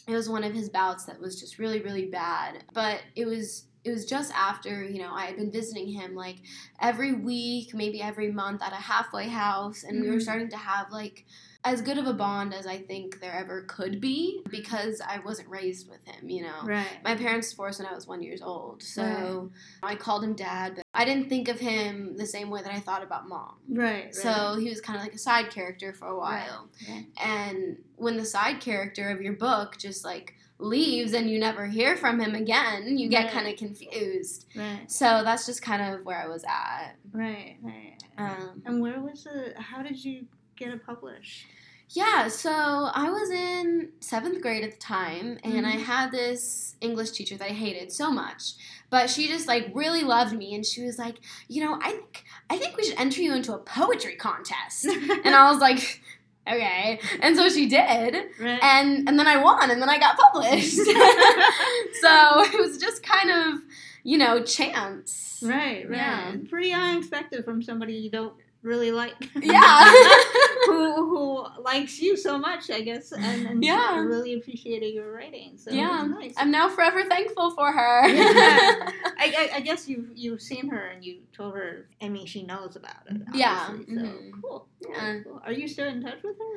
[0.07, 2.65] it was one of his bouts that was just really, really bad.
[2.73, 6.37] But it was it was just after you know I had been visiting him like
[6.81, 10.03] every week, maybe every month at a halfway house, and mm-hmm.
[10.03, 10.23] we were mm-hmm.
[10.23, 11.25] starting to have like
[11.73, 15.49] as good of a bond as I think there ever could be because I wasn't
[15.49, 16.63] raised with him, you know.
[16.65, 16.87] Right.
[17.05, 19.51] My parents divorced when I was one years old, so
[19.83, 19.93] right.
[19.93, 22.81] I called him dad, but I didn't think of him the same way that I
[22.81, 23.57] thought about mom.
[23.69, 24.05] Right.
[24.07, 24.15] right.
[24.15, 27.07] So he was kind of like a side character for a while, right.
[27.23, 31.97] and when the side character of your book just like leaves and you never hear
[31.97, 33.33] from him again, you get Right.
[33.33, 34.47] kind of confused.
[34.57, 34.91] Right.
[34.91, 36.97] So that's just kind of where I was at.
[37.13, 37.59] Right.
[37.63, 37.97] Right.
[38.17, 39.57] Um, and where was it?
[39.57, 40.27] How did you
[40.59, 41.47] get it published?
[41.91, 45.85] Yeah, so I was in seventh grade at the time, and I Mhm.
[45.85, 48.53] had this English teacher that I hated so much,
[48.91, 51.17] but she just like really loved me, and she was like,
[51.49, 55.35] you know, I think I think we should enter you into a poetry contest, and
[55.35, 56.03] I was like,
[56.47, 58.63] okay, and so she did, right.
[58.63, 60.77] and and then I won, and then I got published,
[62.03, 63.61] so it was just kind of
[64.05, 65.89] you know chance, right.
[65.89, 65.97] Right.
[65.97, 66.37] Yeah.
[66.51, 68.35] Pretty unexpected from somebody you don't
[68.69, 69.15] really like.
[69.43, 69.85] yeah.
[70.67, 73.99] who who likes you so much, I guess, and, and Yeah.
[74.05, 75.57] really appreciated your writing.
[75.57, 76.07] So Yeah.
[76.07, 76.35] nice.
[76.37, 78.09] I'm now forever thankful for her.
[78.09, 78.91] Yeah.
[79.19, 81.89] I, I, I guess you've you've seen her and you told her.
[82.03, 83.17] I mean, she knows about it.
[83.35, 83.67] Yeah.
[83.71, 84.41] obviously, So mm-hmm.
[84.43, 84.69] cool.
[84.85, 85.21] cool, Yeah.
[85.25, 85.41] cool.
[85.45, 86.55] Are you still in touch with her?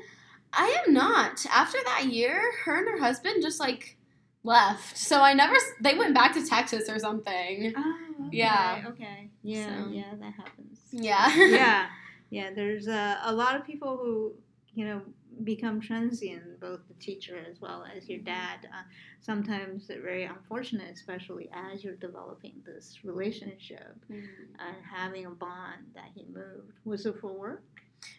[0.53, 1.45] I am not.
[1.49, 3.97] After that year, her and her husband just like
[4.43, 4.97] left.
[4.97, 5.55] So I never.
[5.79, 7.73] They went back to Texas or something.
[7.77, 7.95] Oh,
[8.27, 8.83] okay, Yeah.
[8.89, 9.29] Okay.
[9.43, 9.65] Yeah.
[9.83, 9.89] So.
[9.91, 10.13] Yeah.
[10.19, 10.79] That happens.
[10.91, 11.33] Yeah.
[11.37, 11.85] yeah.
[12.31, 12.49] Yeah.
[12.55, 14.33] There's uh, a lot of people who
[14.73, 15.01] you know
[15.43, 18.65] become transient, both the teacher as well as your dad.
[18.65, 18.83] Uh,
[19.21, 26.09] sometimes they're very unfortunate, especially as you're developing this relationship and having a bond that
[26.13, 26.73] he moved.
[26.85, 27.63] Was it for work?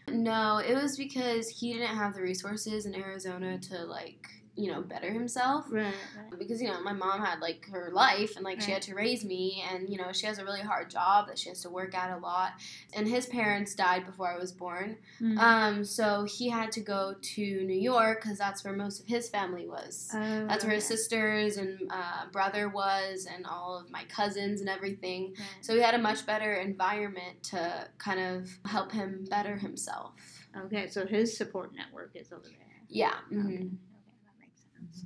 [0.09, 4.83] No, it was because he didn't have the resources in Arizona to like you know
[4.83, 5.65] better himself.
[5.71, 5.95] Right.
[6.17, 6.39] right.
[6.39, 9.25] Because you know my mom had like her life and like she had to raise
[9.25, 11.95] me and you know she has a really hard job that she has to work
[11.95, 12.53] at a lot
[12.95, 15.39] and his parents died before I was born Mm.
[15.39, 19.29] um so he had to go to New York because that's where most of his
[19.29, 24.05] family was Oh, That's where his sisters and uh, brother was, and all of my
[24.05, 25.35] cousins and everything.
[25.39, 25.47] Right.
[25.61, 30.13] So he had a much better environment to kind of help him better himself.
[30.57, 32.67] Okay, so his support network is over there.
[32.89, 33.15] Yeah.
[33.31, 33.47] Mhm.
[33.47, 33.69] okay,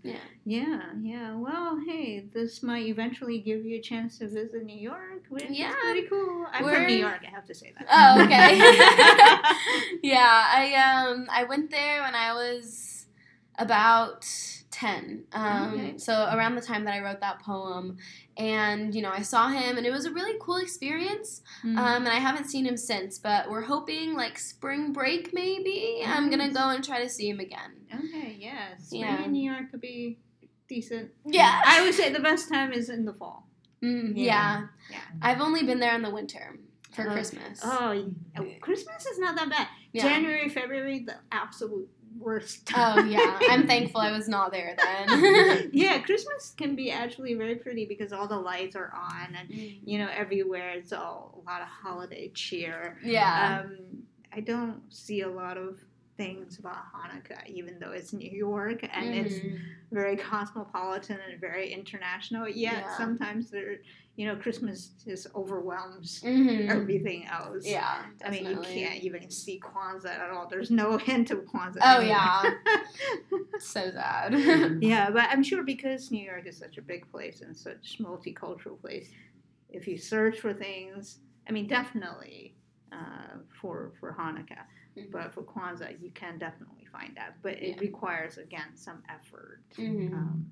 [0.02, 0.16] Yeah.
[0.44, 1.34] Yeah, yeah.
[1.34, 5.70] Well, hey, this might eventually give you a chance to visit New York, which Yeah.
[5.70, 6.46] is pretty cool.
[6.52, 7.86] I'm We're- from New York, I have to say that.
[7.90, 8.58] Oh, okay.
[10.02, 10.74] yeah, I
[11.10, 13.06] um I went there when I was
[13.58, 14.26] about
[14.70, 15.24] ten.
[15.32, 15.98] Um, Okay.
[15.98, 17.96] so around the time that I wrote that poem,
[18.36, 21.42] and you know I saw him, and it was a really cool experience.
[21.64, 21.78] Mhm.
[21.78, 26.02] Um, and I haven't seen him since, but we're hoping like spring break maybe.
[26.06, 27.72] I'm gonna go and try to see him again.
[27.94, 28.76] Okay, yeah.
[28.78, 29.24] Spring Yeah.
[29.24, 30.18] in New York could be
[30.68, 31.10] decent.
[31.24, 31.62] Yeah.
[31.64, 33.48] I would say the best time is in the fall.
[33.82, 34.24] Mm, Yeah.
[34.24, 34.66] yeah.
[34.90, 34.98] Yeah.
[35.22, 36.58] I've only been there in the winter
[36.92, 37.12] for Oh.
[37.12, 37.60] Christmas.
[37.62, 39.68] Oh, oh, Christmas is not that bad.
[39.92, 40.02] Yeah.
[40.02, 42.70] January, February, the absolute worst.
[42.74, 43.38] Oh yeah.
[43.50, 45.68] I'm thankful I was not there then.
[45.72, 49.80] yeah, Christmas can be actually very pretty because all the lights are on and Mm.
[49.84, 52.98] you know everywhere it's all a lot of holiday cheer.
[53.04, 53.62] yeah.
[53.64, 53.76] Um,
[54.32, 55.78] I don't see a lot of
[56.16, 59.58] things about Hanukkah, even though it's New York and it's Mhm.
[59.92, 62.48] very cosmopolitan and very international.
[62.48, 62.96] Yet Yeah.
[62.96, 63.76] sometimes there,
[64.16, 66.68] you know, Christmas just overwhelms Mhm.
[66.70, 67.66] everything else.
[67.66, 68.06] Yeah.
[68.24, 70.48] I mean, you can't even see Kwanzaa at all.
[70.48, 71.80] There's no hint of Kwanzaa.
[71.82, 72.62] Oh, anywhere.
[73.60, 74.34] So sad.
[74.82, 78.78] yeah, but I'm sure because New York is such a big place and such multicultural
[78.80, 79.10] place,
[79.70, 82.54] if you search for things, I mean, definitely
[82.92, 84.64] uh, for for Hanukkah,
[84.96, 85.10] Mhm.
[85.10, 87.40] but for Kwanzaa, you can definitely find that.
[87.42, 87.80] But it Yeah.
[87.80, 89.62] requires again some effort.
[89.72, 90.12] Mhm.
[90.12, 90.50] Um,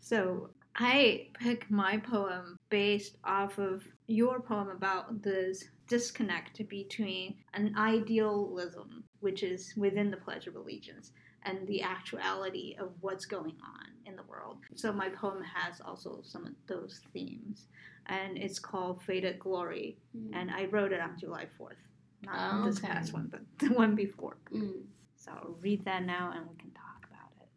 [0.00, 7.74] so I pick my poem based off of your poem about this disconnect between an
[7.76, 11.12] idealism, which is within the Pledge of Allegiance,
[11.42, 14.58] and the actuality of what's going on in the world.
[14.74, 17.68] So my poem has also some of those themes,
[18.06, 20.30] and it's called Faded Glory, Mm.
[20.34, 21.78] and I wrote it on July 4th.
[22.22, 24.36] Not this past one, but the one before.
[24.52, 24.82] Mm.
[25.16, 27.48] So I'll read that now and we can talk about it.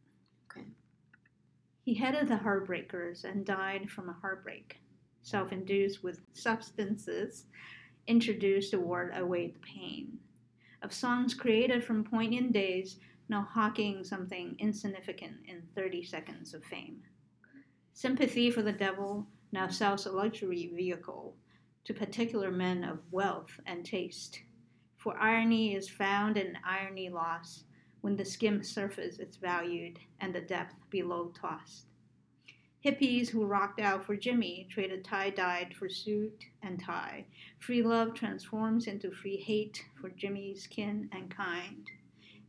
[0.51, 0.67] Okay.
[1.83, 4.79] He headed the Heartbreakers and died from a heartbreak,
[5.21, 7.45] self induced with substances
[8.07, 10.17] introduced to ward away the pain.
[10.81, 12.97] Of songs created from poignant days,
[13.27, 17.01] now hawking something insignificant in 30 seconds of fame.
[17.93, 21.35] Sympathy for the devil now sells a luxury vehicle
[21.85, 24.39] to particular men of wealth and taste.
[24.99, 27.63] For irony is found in irony lost
[28.01, 31.85] when the skim surface is valued and the depth below tossed.
[32.83, 37.25] Hippies who rocked out for Jimi traded tie dyed for suit and tie.
[37.59, 41.89] Free love transforms into free hate for Jimi's kin and kind.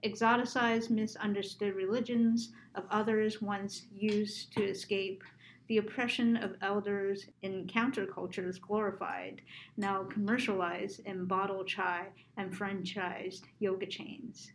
[0.02, 5.22] Exoticized, misunderstood religions of others once used to escape
[5.70, 9.40] the oppression of elders in countercultures glorified,
[9.76, 14.50] now commercialized in bottle chai and franchised yoga chains.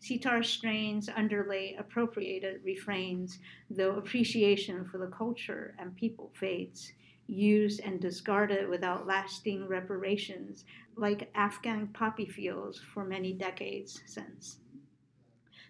[0.00, 3.38] Sitar strains underlay appropriated refrains,
[3.70, 6.92] though appreciation for the culture and people fades,
[7.26, 14.58] used and discarded without lasting reparations, like Afghan poppy fields for many decades since.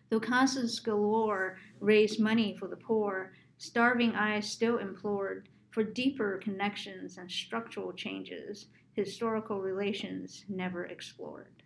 [0.08, 7.18] Though concerts galore raised money for the poor, starving eyes still implored for deeper connections
[7.18, 11.62] and structural changes, historical relations never explored.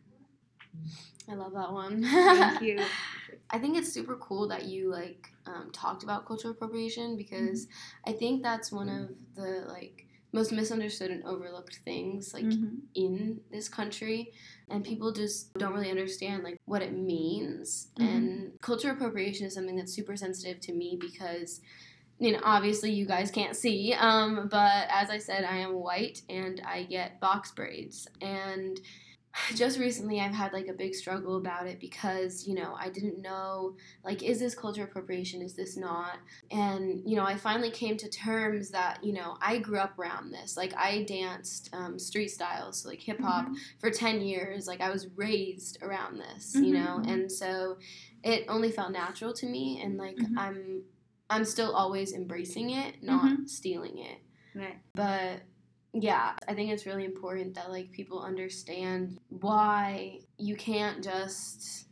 [1.31, 2.03] I love that one.
[2.03, 2.81] Thank you.
[3.51, 8.11] I think it's super cool that you like um, talked about cultural appropriation because mm-hmm.
[8.11, 10.05] I think that's one of the like
[10.35, 12.75] most misunderstood and overlooked things like mm-hmm.
[12.97, 14.33] in this country
[14.69, 18.09] and people just don't really understand like what it means mm-hmm.
[18.09, 21.61] and cultural appropriation is something that's super sensitive to me because
[22.19, 26.23] you know obviously you guys can't see um, but as i said i am white
[26.29, 28.81] and i get box braids and
[29.55, 33.21] just recently I've had like a big struggle about it because, you know, I didn't
[33.21, 36.19] know like is this culture appropriation, is this not?
[36.51, 40.31] And, you know, I finally came to terms that, you know, I grew up around
[40.31, 40.57] this.
[40.57, 43.55] Like I danced um, street styles, so like hip hop mm-hmm.
[43.79, 44.67] for 10 years.
[44.67, 46.65] Like I was raised around this, mm-hmm.
[46.65, 46.99] you know?
[47.01, 47.11] Mm-hmm.
[47.11, 47.79] And so
[48.23, 50.39] it only felt natural to me and like mm-hmm.
[50.39, 50.83] I'm
[51.31, 53.47] I'm still always embracing it, not mm-hmm.
[53.47, 54.19] stealing it.
[54.55, 54.79] Right.
[54.95, 55.41] But
[55.95, 61.87] yeah, I think it's really important that like people understand why you can't just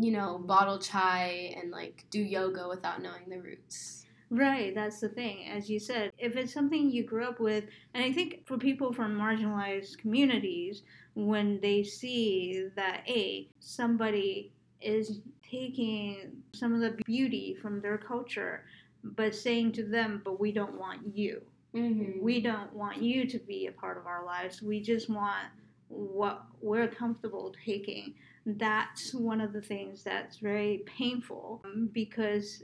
[0.00, 4.04] you know, bottle chai and like do yoga without knowing the roots.
[4.30, 5.48] Right, that's the thing.
[5.48, 7.64] As you said, if it's something you grew up with,
[7.94, 10.82] and I think for people from marginalized communities,
[11.14, 18.64] when they see that, A, somebody is taking some of the beauty from their culture,
[19.02, 21.40] but saying to them, but we don't want you
[21.74, 22.22] Mm-hmm.
[22.22, 24.62] We don't want you to be a part of our lives.
[24.62, 25.46] We just want
[25.88, 28.14] what we're comfortable taking.
[28.46, 31.62] That's one of the things that's very painful
[31.92, 32.62] because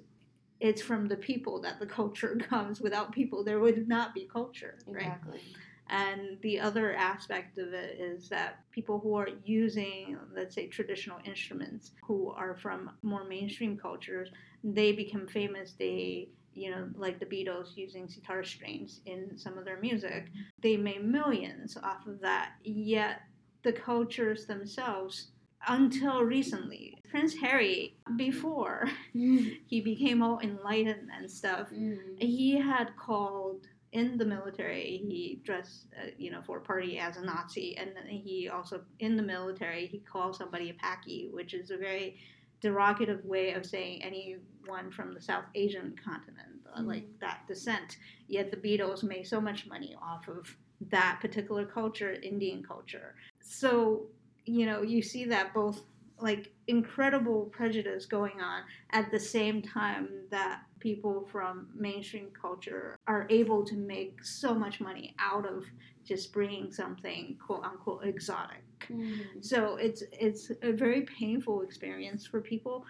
[0.60, 2.80] it's from the people that the culture comes.
[2.80, 5.02] Without people, there would not be culture, right?
[5.06, 5.40] Exactly.
[5.88, 11.18] And the other aspect of it is that people who are using, let's say, traditional
[11.26, 14.30] instruments, who are from more mainstream cultures,
[14.62, 15.74] they become famous.
[15.78, 20.28] They you know, like the Beatles using sitar strings in some of their music.
[20.62, 23.22] They made millions off of that, yet
[23.62, 25.28] the cultures themselves,
[25.66, 31.98] until recently, Prince Harry, before he became all enlightened and stuff, mm.
[32.18, 37.16] he had called in the military he dressed uh, you know for a party as
[37.16, 41.70] a nazi and he also in the military he called somebody a paki which is
[41.70, 42.18] a very
[42.64, 46.88] derogative way of saying anyone from the South Asian continent, uh, mm-hmm.
[46.88, 47.98] like that descent.
[48.28, 50.56] Yet the Beatles made so much money off of
[50.90, 53.14] that particular culture, Indian culture.
[53.40, 54.06] So,
[54.46, 55.82] you know, you see that both
[56.18, 63.26] like incredible prejudice going on at the same time that people from mainstream culture are
[63.30, 65.64] able to make so much money out of
[66.04, 68.62] just bringing something quote unquote exotic.
[68.90, 69.40] Mm-hmm.
[69.40, 72.84] So it's it's a very painful experience for people.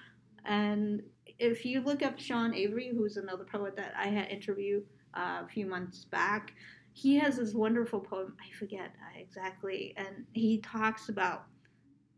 [0.45, 1.03] And
[1.39, 4.85] if you look up Sean Avery, who's another poet that I had interviewed
[5.15, 6.53] uh, a few months back,
[6.93, 8.37] he has this wonderful poem.
[8.41, 11.47] I forget exactly, and he talks about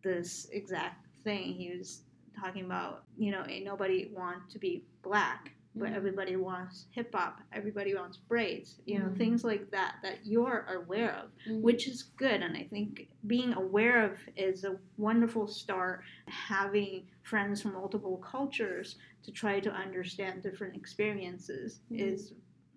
[0.03, 1.55] this exact thing.
[1.55, 2.03] He was
[2.39, 7.95] talking about, you know, nobody want to be black but everybody wants hip hop, everybody
[7.95, 9.19] wants braids, you know, mm-hmm.
[9.19, 11.63] things like that that you're aware of, mm-hmm.
[11.63, 12.41] which is good.
[12.43, 16.03] And I think being aware of is a wonderful start.
[16.29, 22.09] Having friends from multiple cultures to try to understand different experiences mm-hmm.
[22.09, 22.33] is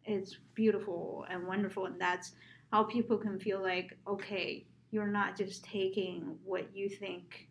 [0.05, 2.33] is beautiful and wonderful, and that's
[2.71, 7.47] how people can feel like okay, you're not just taking what you think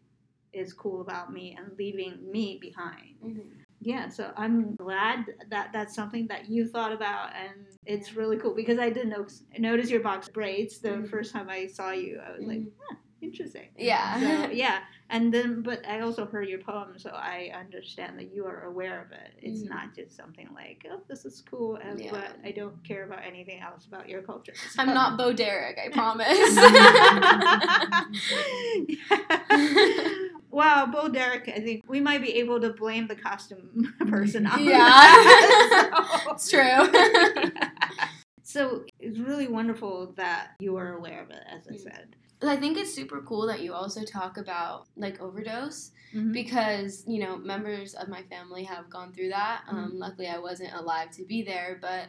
[0.52, 3.14] is cool about me and leaving me behind.
[3.24, 8.36] Mm-hmm yeah, so I'm glad that that's something that you thought about, and it's really
[8.36, 11.06] cool because I did notice, notice your box braids the mm-hmm.
[11.06, 12.20] first time I saw you.
[12.24, 12.50] I was mm-hmm.
[12.50, 13.68] like, huh, interesting.
[13.76, 14.18] Yeah.
[14.20, 18.44] So, yeah, and then but I also heard your poem, so I understand that you
[18.46, 19.32] are aware of it.
[19.40, 19.74] It's mm-hmm.
[19.74, 22.10] not just something like, oh, this is cool, and, yeah.
[22.10, 24.54] but I don't care about anything else about your culture.
[24.68, 24.82] So.
[24.82, 26.26] I'm not Bo Derek, I promise.
[30.58, 34.64] Wow, Bo Derek, I think we might be able to blame the costume person on
[34.64, 35.92] Yeah,
[36.24, 36.30] so.
[36.32, 37.52] it's true.
[38.42, 41.80] So it's really wonderful that you are aware of it, as I mm.
[41.80, 42.16] said.
[42.42, 46.32] I think it's super cool that you also talk about like overdose mm-hmm.
[46.32, 49.62] because you know members of my family have gone through that.
[49.68, 49.98] Um, mm-hmm.
[49.98, 52.08] Luckily, I wasn't alive to be there, but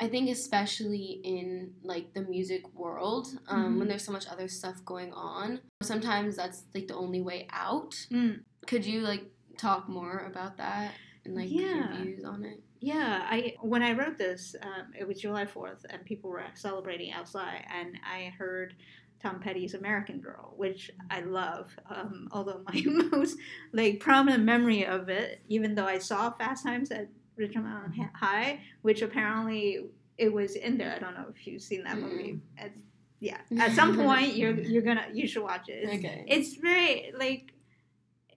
[0.00, 3.78] I think especially in like the music world, um, mm-hmm.
[3.78, 7.94] when there's so much other stuff going on, sometimes that's like the only way out.
[8.10, 8.40] Mm.
[8.66, 9.24] Could you like
[9.58, 10.92] talk more about that
[11.26, 11.60] and like yeah.
[11.60, 12.62] your views on it?
[12.80, 17.12] Yeah, I when I wrote this, um, it was July Fourth, and people were celebrating
[17.12, 18.74] outside, and I heard
[19.22, 21.76] Tom Petty's American Girl, which I love.
[21.90, 22.82] Um, although my
[23.12, 23.36] most
[23.72, 27.08] like prominent memory of it, even though I saw Fast Times at
[27.48, 29.86] Mountain High, which apparently
[30.18, 30.94] it was in there.
[30.94, 32.02] I don't know if you've seen that mm.
[32.02, 32.40] movie.
[32.58, 32.72] At,
[33.20, 35.84] yeah, at some point you're you're gonna you should watch it.
[35.84, 36.24] It's, okay.
[36.26, 37.52] It's very like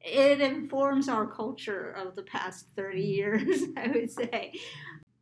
[0.02, 4.54] it informs our culture of the past 30 years, I would say.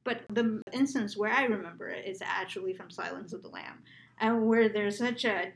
[0.04, 3.84] But the instance where I remember it is actually from Silence of the Lamb,
[4.20, 5.52] and where there's such a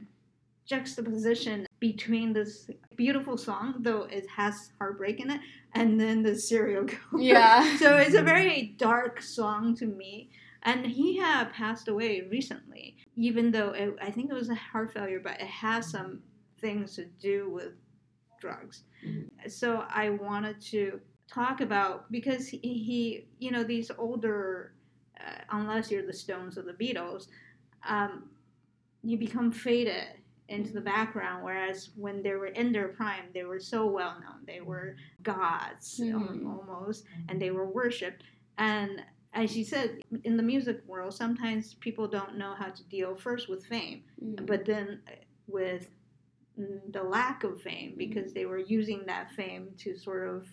[0.66, 5.42] juxtaposition between this beautiful song, though it has heartbreak in it,
[5.74, 7.22] and then the serial killer.
[7.22, 7.78] Yeah.
[7.80, 10.30] so it's a very dark song to me.
[10.64, 14.92] And he had passed away recently, even though it, I think it was a heart
[14.94, 16.22] failure, but it has some
[16.60, 17.74] things to do with
[18.40, 18.84] drugs.
[19.06, 19.48] Mm-hmm.
[19.48, 21.00] So I wanted to
[21.32, 24.74] talk about because he, he you know, these older,
[25.20, 27.28] uh, unless you're the Stones or the Beatles,
[27.88, 28.30] um,
[29.04, 30.08] you become faded
[30.50, 31.44] into the background.
[31.44, 34.42] Whereas when they were in their prime, they were so well known.
[34.46, 36.48] They were gods mm-hmm.
[36.48, 38.24] almost, and they were worshipped.
[38.58, 39.02] And
[39.34, 43.50] as you said, in the music world, sometimes people don't know how to deal first
[43.50, 44.46] with fame, mm-hmm.
[44.46, 45.02] but then
[45.48, 45.90] with
[46.58, 47.98] the lack of fame mm-hmm.
[47.98, 50.48] because they were using that fame to sort of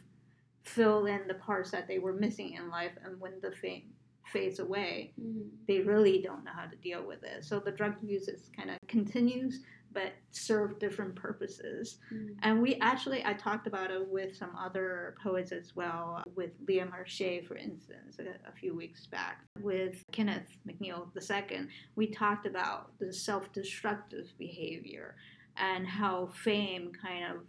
[0.64, 2.92] fill in the parts that they were missing in life.
[3.04, 3.84] And when the fame
[4.32, 5.48] fades away, mm-hmm.
[5.68, 7.44] they really don't know how to deal with it.
[7.44, 9.60] So the drug use is kind of continues,
[9.92, 11.98] but serve different purposes.
[12.12, 12.36] Mm.
[12.42, 16.86] And we actually, I talked about it with some other poets as well, with Leah
[16.86, 19.44] Marche, for instance, a, a few weeks back.
[19.60, 21.66] With Kenneth McNeil II,
[21.96, 25.16] we talked about the self destructive behavior
[25.56, 27.42] and how fame kind of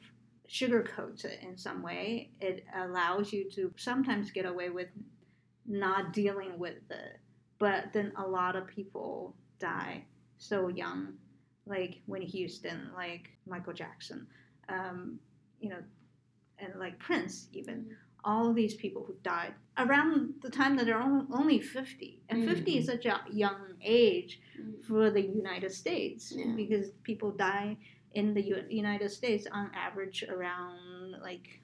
[0.49, 2.31] sugarcoats it in some way.
[2.41, 4.89] It allows you to sometimes get away with
[5.65, 7.19] not dealing with it,
[7.59, 10.05] but then a lot of people die
[10.37, 11.13] so young
[11.65, 14.27] like Whitney Houston, like Michael Jackson,
[14.69, 15.19] um,
[15.59, 15.79] you know,
[16.59, 17.75] and like Prince, even.
[17.75, 17.93] Mm-hmm.
[18.25, 22.21] All of these people who died around the time that they're only 50.
[22.29, 22.53] And mm-hmm.
[22.53, 24.81] 50 is such a young age mm-hmm.
[24.87, 26.53] for the United States yeah.
[26.55, 27.75] because people die
[28.13, 31.59] in the U- United States on average around like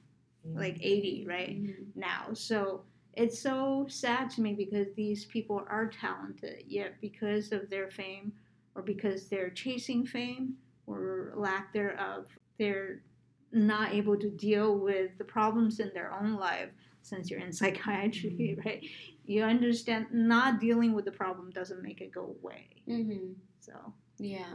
[0.53, 1.57] like 80 right
[1.95, 2.27] now.
[2.33, 2.83] So
[3.13, 8.31] it's so sad to me because these people are talented, yet because of their fame
[8.79, 10.53] or because they're chasing fame
[10.87, 12.25] or lack thereof,
[12.57, 13.01] they're
[13.51, 16.69] not able to deal with the problems in their own life
[17.01, 18.67] since you're in psychiatry, mm-hmm.
[18.67, 18.85] right?
[19.25, 22.69] You understand not dealing with the problem doesn't make it go away.
[22.87, 23.33] Mm-hmm.
[23.59, 23.73] So,
[24.17, 24.53] yeah,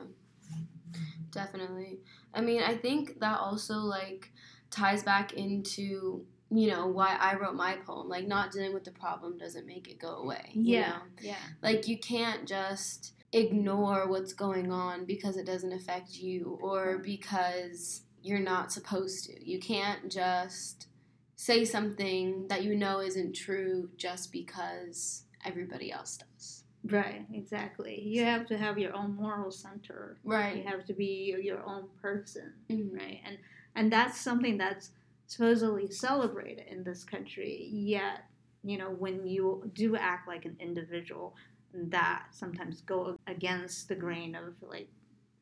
[1.31, 1.99] definitely.
[2.33, 4.33] I mean, I think that also like
[4.71, 8.09] ties back into you know why I wrote my poem.
[8.09, 10.51] Like, not dealing with the problem doesn't make it go away.
[10.55, 11.03] Yeah, you know?
[11.21, 11.37] yeah.
[11.63, 18.03] Like, you can't just ignore what's going on because it doesn't affect you or because
[18.23, 19.45] you're not supposed to.
[19.45, 20.87] You can't just
[21.37, 26.63] say something that you know isn't true just because everybody else does.
[26.85, 28.01] Right, exactly.
[28.03, 30.19] You have to have your own moral center.
[30.23, 30.57] Right.
[30.57, 32.97] You have to be your own person, mm-hmm.
[32.97, 33.21] right?
[33.27, 33.39] And
[33.75, 34.91] and that's something that's
[35.27, 37.69] supposedly celebrated in this country.
[37.73, 38.25] Yet,
[38.63, 41.35] you know, when you do act like an individual,
[41.75, 44.89] that sometimes go against the grain of like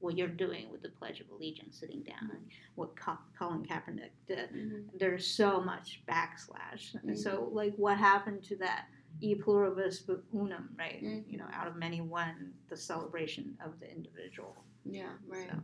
[0.03, 4.51] what you're doing with the Pledge of Allegiance, sitting down, and what Colin Kaepernick did.
[4.51, 4.99] Mm-hmm.
[4.99, 6.97] There's so much backslash.
[6.97, 7.15] Mm-hmm.
[7.15, 8.87] So, like, what happened to that
[9.21, 10.03] e pluribus
[10.35, 11.03] unum, right?
[11.03, 11.31] Mm-hmm.
[11.31, 14.57] You know, out of many one, the celebration of the individual.
[14.85, 15.49] Yeah, right.
[15.51, 15.59] So.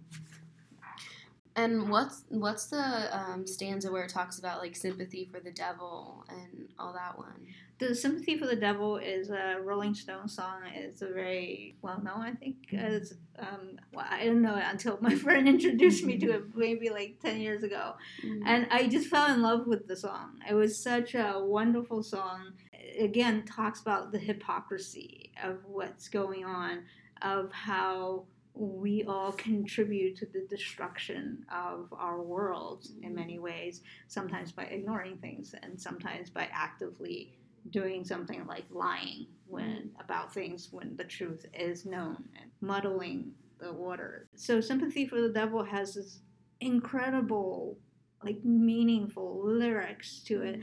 [1.56, 6.24] And what's what's the um, stanza where it talks about like sympathy for the devil
[6.28, 7.48] and all that one?
[7.78, 10.62] The Sympathy for the Devil is a Rolling Stone song.
[10.74, 12.56] It's a very well known, I think.
[12.76, 16.90] As um, well, I didn't know it until my friend introduced me to it maybe
[16.90, 17.94] like 10 years ago.
[18.24, 18.46] Mm-hmm.
[18.46, 20.40] And I just fell in love with the song.
[20.48, 22.54] It was such a wonderful song.
[22.98, 26.82] Again, talks about the hypocrisy of what's going on,
[27.22, 28.24] of how
[28.54, 35.16] we all contribute to the destruction of our world in many ways, sometimes by ignoring
[35.18, 37.38] things and sometimes by actively
[37.70, 43.72] doing something like lying when about things when the truth is known and muddling the
[43.72, 44.28] water.
[44.34, 46.20] So sympathy for the devil has this
[46.60, 47.78] incredible
[48.24, 50.60] like meaningful lyrics to it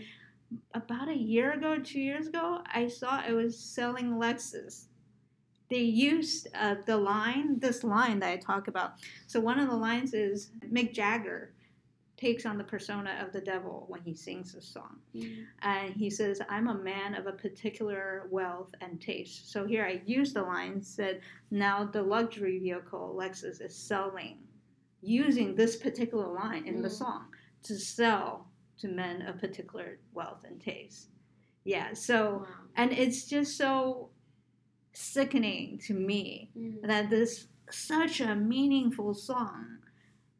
[0.74, 4.86] about a year ago, two years ago, I saw it was selling Lexus.
[5.70, 8.94] They used uh, the line, this line that I talk about.
[9.26, 11.54] So one of the lines is Mick Jagger
[12.18, 14.98] takes on the persona of the devil when he sings a song.
[15.16, 15.42] Mm-hmm.
[15.62, 19.52] And he says, I'm a man of a particular wealth and taste.
[19.52, 24.38] So here I use the line said, now the luxury vehicle Lexus is selling
[25.02, 26.84] using this particular line in mm-hmm.
[26.84, 27.26] the song
[27.64, 28.48] to sell
[28.80, 31.10] to men of particular wealth and taste.
[31.64, 32.48] Yeah, so wow.
[32.76, 34.10] and it's just so
[34.94, 36.88] sickening to me mm-hmm.
[36.88, 39.80] that this such a meaningful song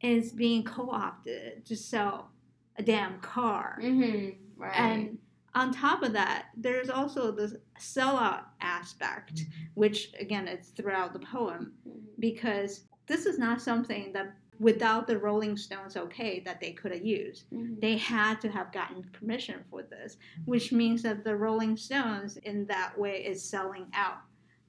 [0.00, 2.30] is being co-opted to sell
[2.78, 3.78] a damn car.
[3.82, 4.30] Mm-hmm.
[4.60, 4.76] Right.
[4.76, 5.18] And
[5.54, 9.44] on top of that, there's also the sellout aspect,
[9.74, 11.98] which again it's throughout the poem, mm-hmm.
[12.18, 17.04] because this is not something that without the Rolling Stones okay that they could have
[17.04, 17.50] used.
[17.52, 17.80] Mm-hmm.
[17.80, 22.66] They had to have gotten permission for this, which means that the Rolling Stones in
[22.66, 24.18] that way is selling out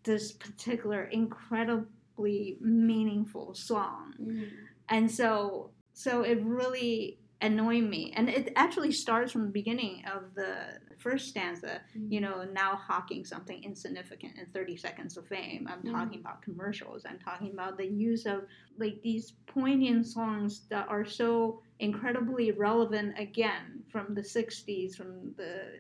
[0.03, 4.13] this particular incredibly meaningful song.
[4.21, 4.43] Mm-hmm.
[4.90, 8.14] And so so it really annoyed me.
[8.16, 12.12] And it actually starts from the beginning of the first stanza, mm-hmm.
[12.12, 15.68] you know, now hawking something insignificant in 30 seconds of fame.
[15.70, 15.96] I'm mm-hmm.
[15.96, 17.06] talking about commercials.
[17.08, 18.44] I'm talking about the use of
[18.80, 25.80] like these poignant songs that are so incredibly relevant again from the 60s, from the,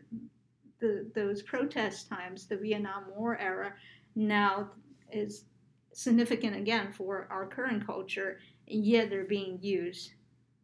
[0.79, 3.73] the those protest times, the Vietnam War era,
[4.15, 4.69] now
[5.11, 5.45] is
[5.93, 8.37] significant again for our current culture,
[8.67, 10.11] and yet they're being used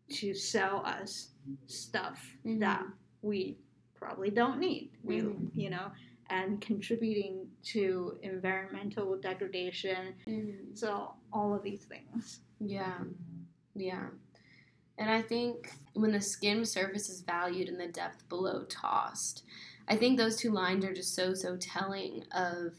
[0.09, 1.29] to sell us
[1.67, 2.59] stuff mm-hmm.
[2.59, 2.83] that
[3.21, 3.57] we
[3.95, 4.91] probably don't need.
[5.03, 5.59] We, mm-hmm.
[5.59, 5.91] you know,
[6.29, 10.15] and contributing to environmental degradation.
[10.27, 10.75] Mm-hmm.
[10.75, 12.41] So all of these things.
[12.59, 12.99] Yeah,
[13.75, 14.07] yeah.
[14.97, 19.43] And I think when the skim surface is valued and the depth below tossed,
[19.87, 22.73] I think those two lines are just so so telling of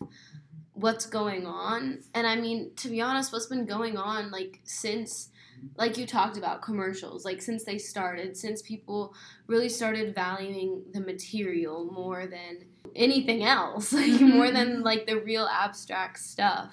[0.75, 2.01] what's going on.
[2.15, 5.31] And I mean, to be honest, what's been going on like since
[5.77, 9.15] like you talked about commercials like since they started since people
[9.47, 12.59] really started valuing the material more than
[12.95, 14.31] anything else like mm-hmm.
[14.31, 16.73] more than like the real abstract stuff.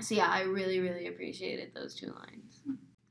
[0.00, 2.62] So yeah i really really appreciated those two lines.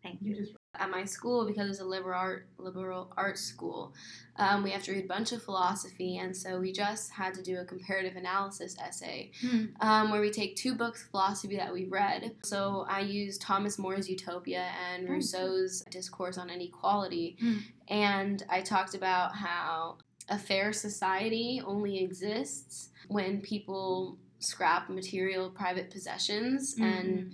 [0.01, 3.93] Thank you at my school because it's a liberal art liberal arts school
[4.37, 7.43] um, we have to read a bunch of philosophy and so we just had to
[7.43, 9.65] do a comparative analysis essay hmm.
[9.81, 13.77] um, where we take two books of philosophy that we've read so i used thomas
[13.77, 15.11] more's utopia and oh.
[15.11, 17.57] rousseau's discourse on inequality hmm.
[17.87, 19.97] and i talked about how
[20.29, 26.83] a fair society only exists when people scrap material private possessions mm-hmm.
[26.83, 27.31] and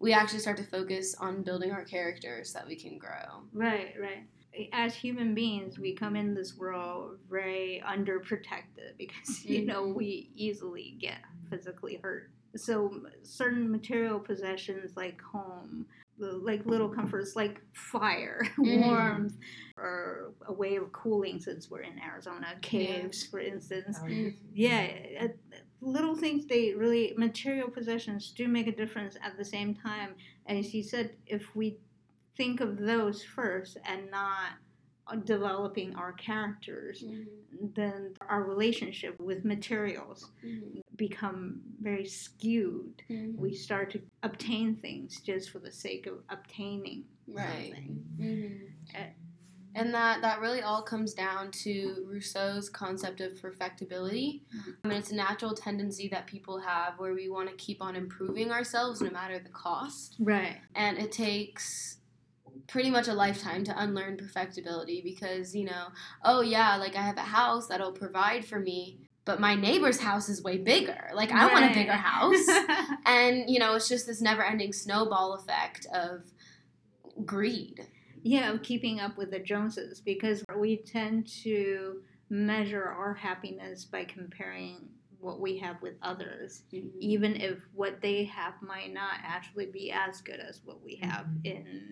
[0.00, 3.42] we actually start to focus on building our characters so that we can grow.
[3.52, 4.24] Right, right.
[4.72, 10.96] As human beings, we come in this world very underprotected because you know we easily
[11.00, 11.18] get
[11.50, 12.30] physically hurt.
[12.56, 15.86] So certain material possessions like home,
[16.18, 18.86] like little comforts like fire, mm.
[18.86, 19.36] warmth,
[19.76, 23.30] or a way of cooling since we're in Arizona, caves, yeah.
[23.30, 23.98] for instance.
[23.98, 24.34] Mm.
[24.54, 25.28] Yeah,
[25.80, 30.14] little things they really material possessions do make a difference at the same time
[30.46, 31.78] as he said if we
[32.36, 34.52] think of those first and not
[35.24, 37.66] developing our characters mm-hmm.
[37.74, 40.80] then our relationship with materials mm-hmm.
[40.96, 43.40] become very skewed mm-hmm.
[43.40, 47.72] we start to obtain things just for the sake of obtaining right
[48.20, 48.64] mm-hmm.
[48.94, 49.06] uh,
[49.78, 54.42] and that, that really all comes down to Rousseau's concept of perfectibility.
[54.54, 54.70] Mm-hmm.
[54.82, 57.94] I mean, it's a natural tendency that people have where we want to keep on
[57.94, 60.16] improving ourselves no matter the cost.
[60.18, 60.56] Right.
[60.74, 61.98] And it takes
[62.66, 65.86] pretty much a lifetime to unlearn perfectibility because, you know,
[66.24, 70.28] oh yeah, like I have a house that'll provide for me, but my neighbor's house
[70.28, 71.10] is way bigger.
[71.14, 71.52] Like I right.
[71.52, 72.46] want a bigger house.
[73.06, 76.24] and, you know, it's just this never ending snowball effect of
[77.24, 77.86] greed
[78.22, 84.88] yeah, keeping up with the Joneses because we tend to measure our happiness by comparing
[85.20, 86.88] what we have with others, mm-hmm.
[87.00, 91.26] even if what they have might not actually be as good as what we have
[91.26, 91.46] mm-hmm.
[91.46, 91.82] in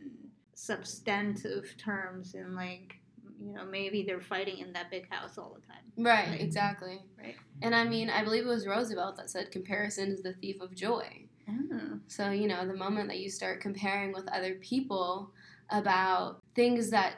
[0.55, 2.97] substantive terms and like
[3.39, 6.99] you know maybe they're fighting in that big house all the time right like, exactly
[7.19, 10.59] right and i mean i believe it was roosevelt that said comparison is the thief
[10.63, 11.07] of joy
[11.51, 11.99] oh.
[12.07, 15.31] so you know the moment that you start comparing with other people
[15.71, 17.15] about things that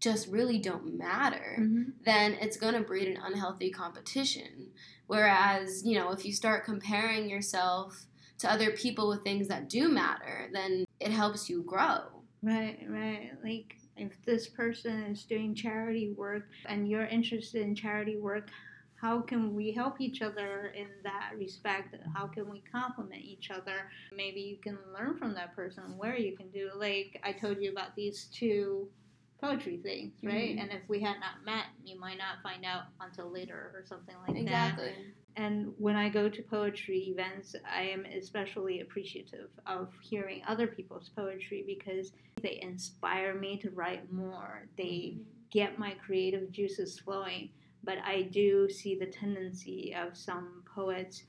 [0.00, 1.90] just really don't matter, mm-hmm.
[2.04, 4.68] then it's going to breed an unhealthy competition.
[5.06, 8.06] Whereas, you know, if you start comparing yourself
[8.38, 12.00] to other people with things that do matter, then it helps you grow.
[12.42, 13.32] Right, right.
[13.42, 18.50] Like if this person is doing charity work and you're interested in charity work,
[19.06, 21.94] how can we help each other in that respect?
[22.12, 23.88] How can we complement each other?
[24.12, 27.70] Maybe you can learn from that person where you can do, like I told you
[27.70, 28.88] about these two
[29.40, 30.50] poetry things, right?
[30.50, 30.58] Mm-hmm.
[30.58, 34.16] And if we had not met, you might not find out until later or something
[34.26, 34.86] like exactly.
[34.86, 34.90] that.
[34.90, 35.14] Exactly.
[35.36, 41.10] And when I go to poetry events, I am especially appreciative of hearing other people's
[41.10, 42.10] poetry because
[42.42, 44.66] they inspire me to write more.
[44.76, 45.22] They mm-hmm.
[45.52, 47.50] get my creative juices flowing.
[47.86, 51.22] But I do see the tendency of some poets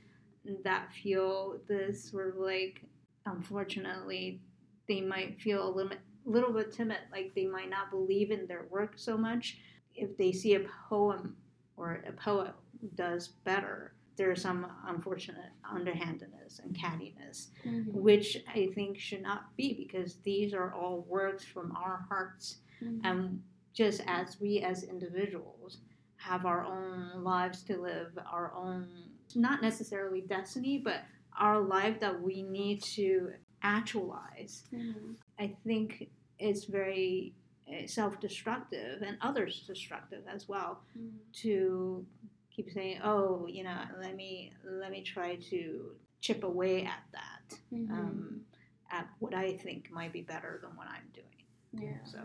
[0.64, 2.82] that feel this sort of like,
[3.26, 4.42] unfortunately,
[4.88, 8.66] they might feel a little, little bit timid, like they might not believe in their
[8.72, 9.60] work so much.
[9.94, 11.36] If they see a poem
[11.76, 12.54] or a poet
[12.96, 17.92] does better, there's some unfortunate underhandedness and cattiness, mm-hmm.
[17.92, 22.58] which I think should not be because these are all works from our hearts.
[22.84, 23.06] Mm-hmm.
[23.06, 23.44] And
[23.74, 25.78] just as we as individuals
[26.18, 28.88] have our own lives to live, our own,
[29.36, 31.04] not necessarily destiny, but
[31.40, 35.14] our life that we need to actualize, mm-hmm.
[35.40, 36.10] I think
[36.40, 37.34] it's very
[37.72, 41.12] eh, self-destructive and others destructive as well mm.
[41.42, 42.06] to
[42.50, 45.92] keep saying, "Oh, you know, let me let me try to
[46.22, 47.92] chip away at that, mm-hmm.
[47.92, 48.42] um,
[48.92, 51.26] at what I think might be better than what I'm doing."
[51.74, 52.04] Yeah.
[52.06, 52.20] So,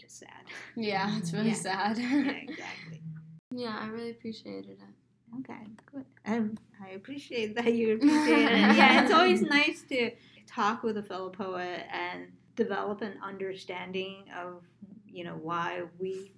[0.00, 0.44] which is sad.
[0.76, 1.54] Yeah, it's really yeah.
[1.54, 1.98] sad.
[1.98, 3.02] yeah, exactly.
[3.50, 5.40] Yeah, I really appreciated it.
[5.40, 5.60] Okay,
[5.92, 6.04] good.
[6.26, 8.76] Um, I appreciate that you appreciate it.
[8.76, 10.12] Yeah, it's always nice to
[10.46, 14.62] talk with a fellow poet and develop an understanding of
[15.06, 16.32] you know why we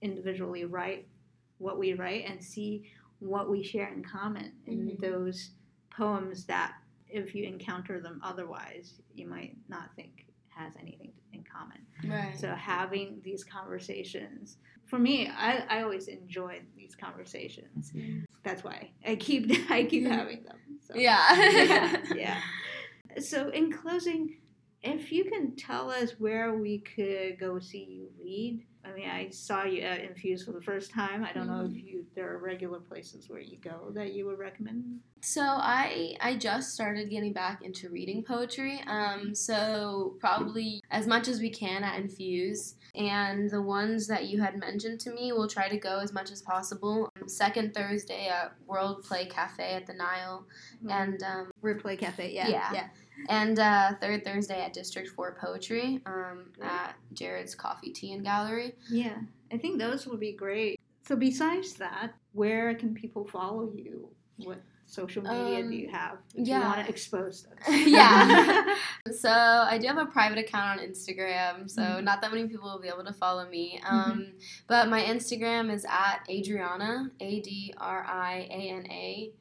[0.00, 1.06] individually write
[1.58, 2.90] what we write and see
[3.20, 5.00] what we share in common in mm-hmm.
[5.00, 5.50] those
[5.96, 6.74] poems that
[7.08, 10.21] if you encounter them otherwise you might not think
[10.54, 11.78] has anything in common
[12.12, 18.20] right so having these conversations for me i, I always enjoy these conversations mm-hmm.
[18.42, 20.12] that's why i keep i keep mm-hmm.
[20.12, 21.34] having them so, yeah.
[21.34, 22.40] yeah yeah
[23.20, 24.36] so in closing
[24.82, 29.30] if you can tell us where we could go see you read I mean, I
[29.30, 31.24] saw you at Infuse for the first time.
[31.24, 31.86] I don't know if mm-hmm.
[31.86, 35.00] you there are regular places where you go that you would recommend.
[35.20, 38.80] So I I just started getting back into reading poetry.
[38.86, 44.40] Um, so probably as much as we can at Infuse, and the ones that you
[44.40, 47.08] had mentioned to me, we'll try to go as much as possible.
[47.26, 50.44] Second Thursday at Wordplay Cafe at the Nile,
[50.78, 50.90] mm-hmm.
[50.90, 52.70] and um, Wordplay Cafe, yeah, yeah.
[52.72, 52.86] yeah
[53.28, 58.74] and uh, third Thursday at District 4 Poetry um, at Jarrod's Coffee Tea and Gallery.
[58.90, 59.18] Yeah,
[59.52, 60.78] I think those will be great.
[61.06, 64.08] So, besides that, where can people follow you?
[64.38, 66.58] What social media um, do you have if yeah.
[66.58, 67.88] you want to expose them?
[67.88, 68.74] yeah.
[69.12, 72.04] so, I do have a private account on Instagram, so mm-hmm.
[72.04, 73.80] not that many people will be able to follow me.
[73.84, 73.94] Mm-hmm.
[73.94, 74.30] Um, mm-hmm.
[74.68, 79.32] But my Instagram is at Adriana, A D R I A N A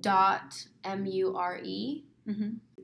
[0.00, 2.04] dot M U R E.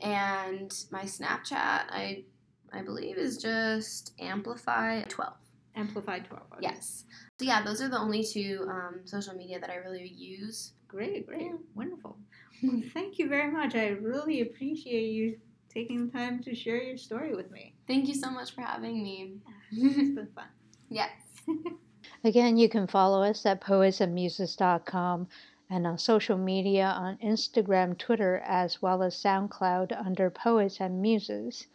[0.02, 2.24] And my Snapchat, I
[2.72, 5.34] I believe, is just Amplify twelve.
[5.76, 6.46] Amplify twelve.
[6.52, 6.62] Okay.
[6.62, 7.04] Yes.
[7.38, 10.72] So yeah, those are the only two um, social media that I really use.
[10.88, 11.52] Great, great, yeah.
[11.74, 12.16] wonderful.
[12.62, 13.74] Well, thank you very much.
[13.74, 15.38] I really appreciate you
[15.72, 17.74] taking the time to share your story with me.
[17.86, 19.34] Thank you so much for having me.
[19.72, 20.46] it's been fun.
[20.92, 21.12] Yes.
[22.24, 25.28] Again, you can follow us at poetsandmuses.com
[25.72, 31.68] and on social media on Instagram, Twitter, as well as SoundCloud under Poets and Muses.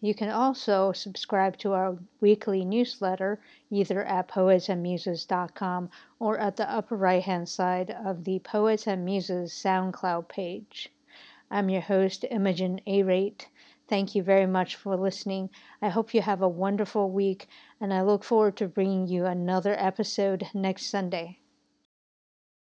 [0.00, 3.40] You can also subscribe to our weekly newsletter
[3.70, 5.90] either at poetsandmuses.com
[6.20, 10.92] or at the upper right hand side of the Poets and Muses SoundCloud page.
[11.50, 13.46] I'm your host, Imogen Arate.
[13.88, 15.48] Thank you very much for listening.
[15.80, 17.48] I hope you have a wonderful week,
[17.80, 21.38] and I look forward to bringing you another episode next Sunday.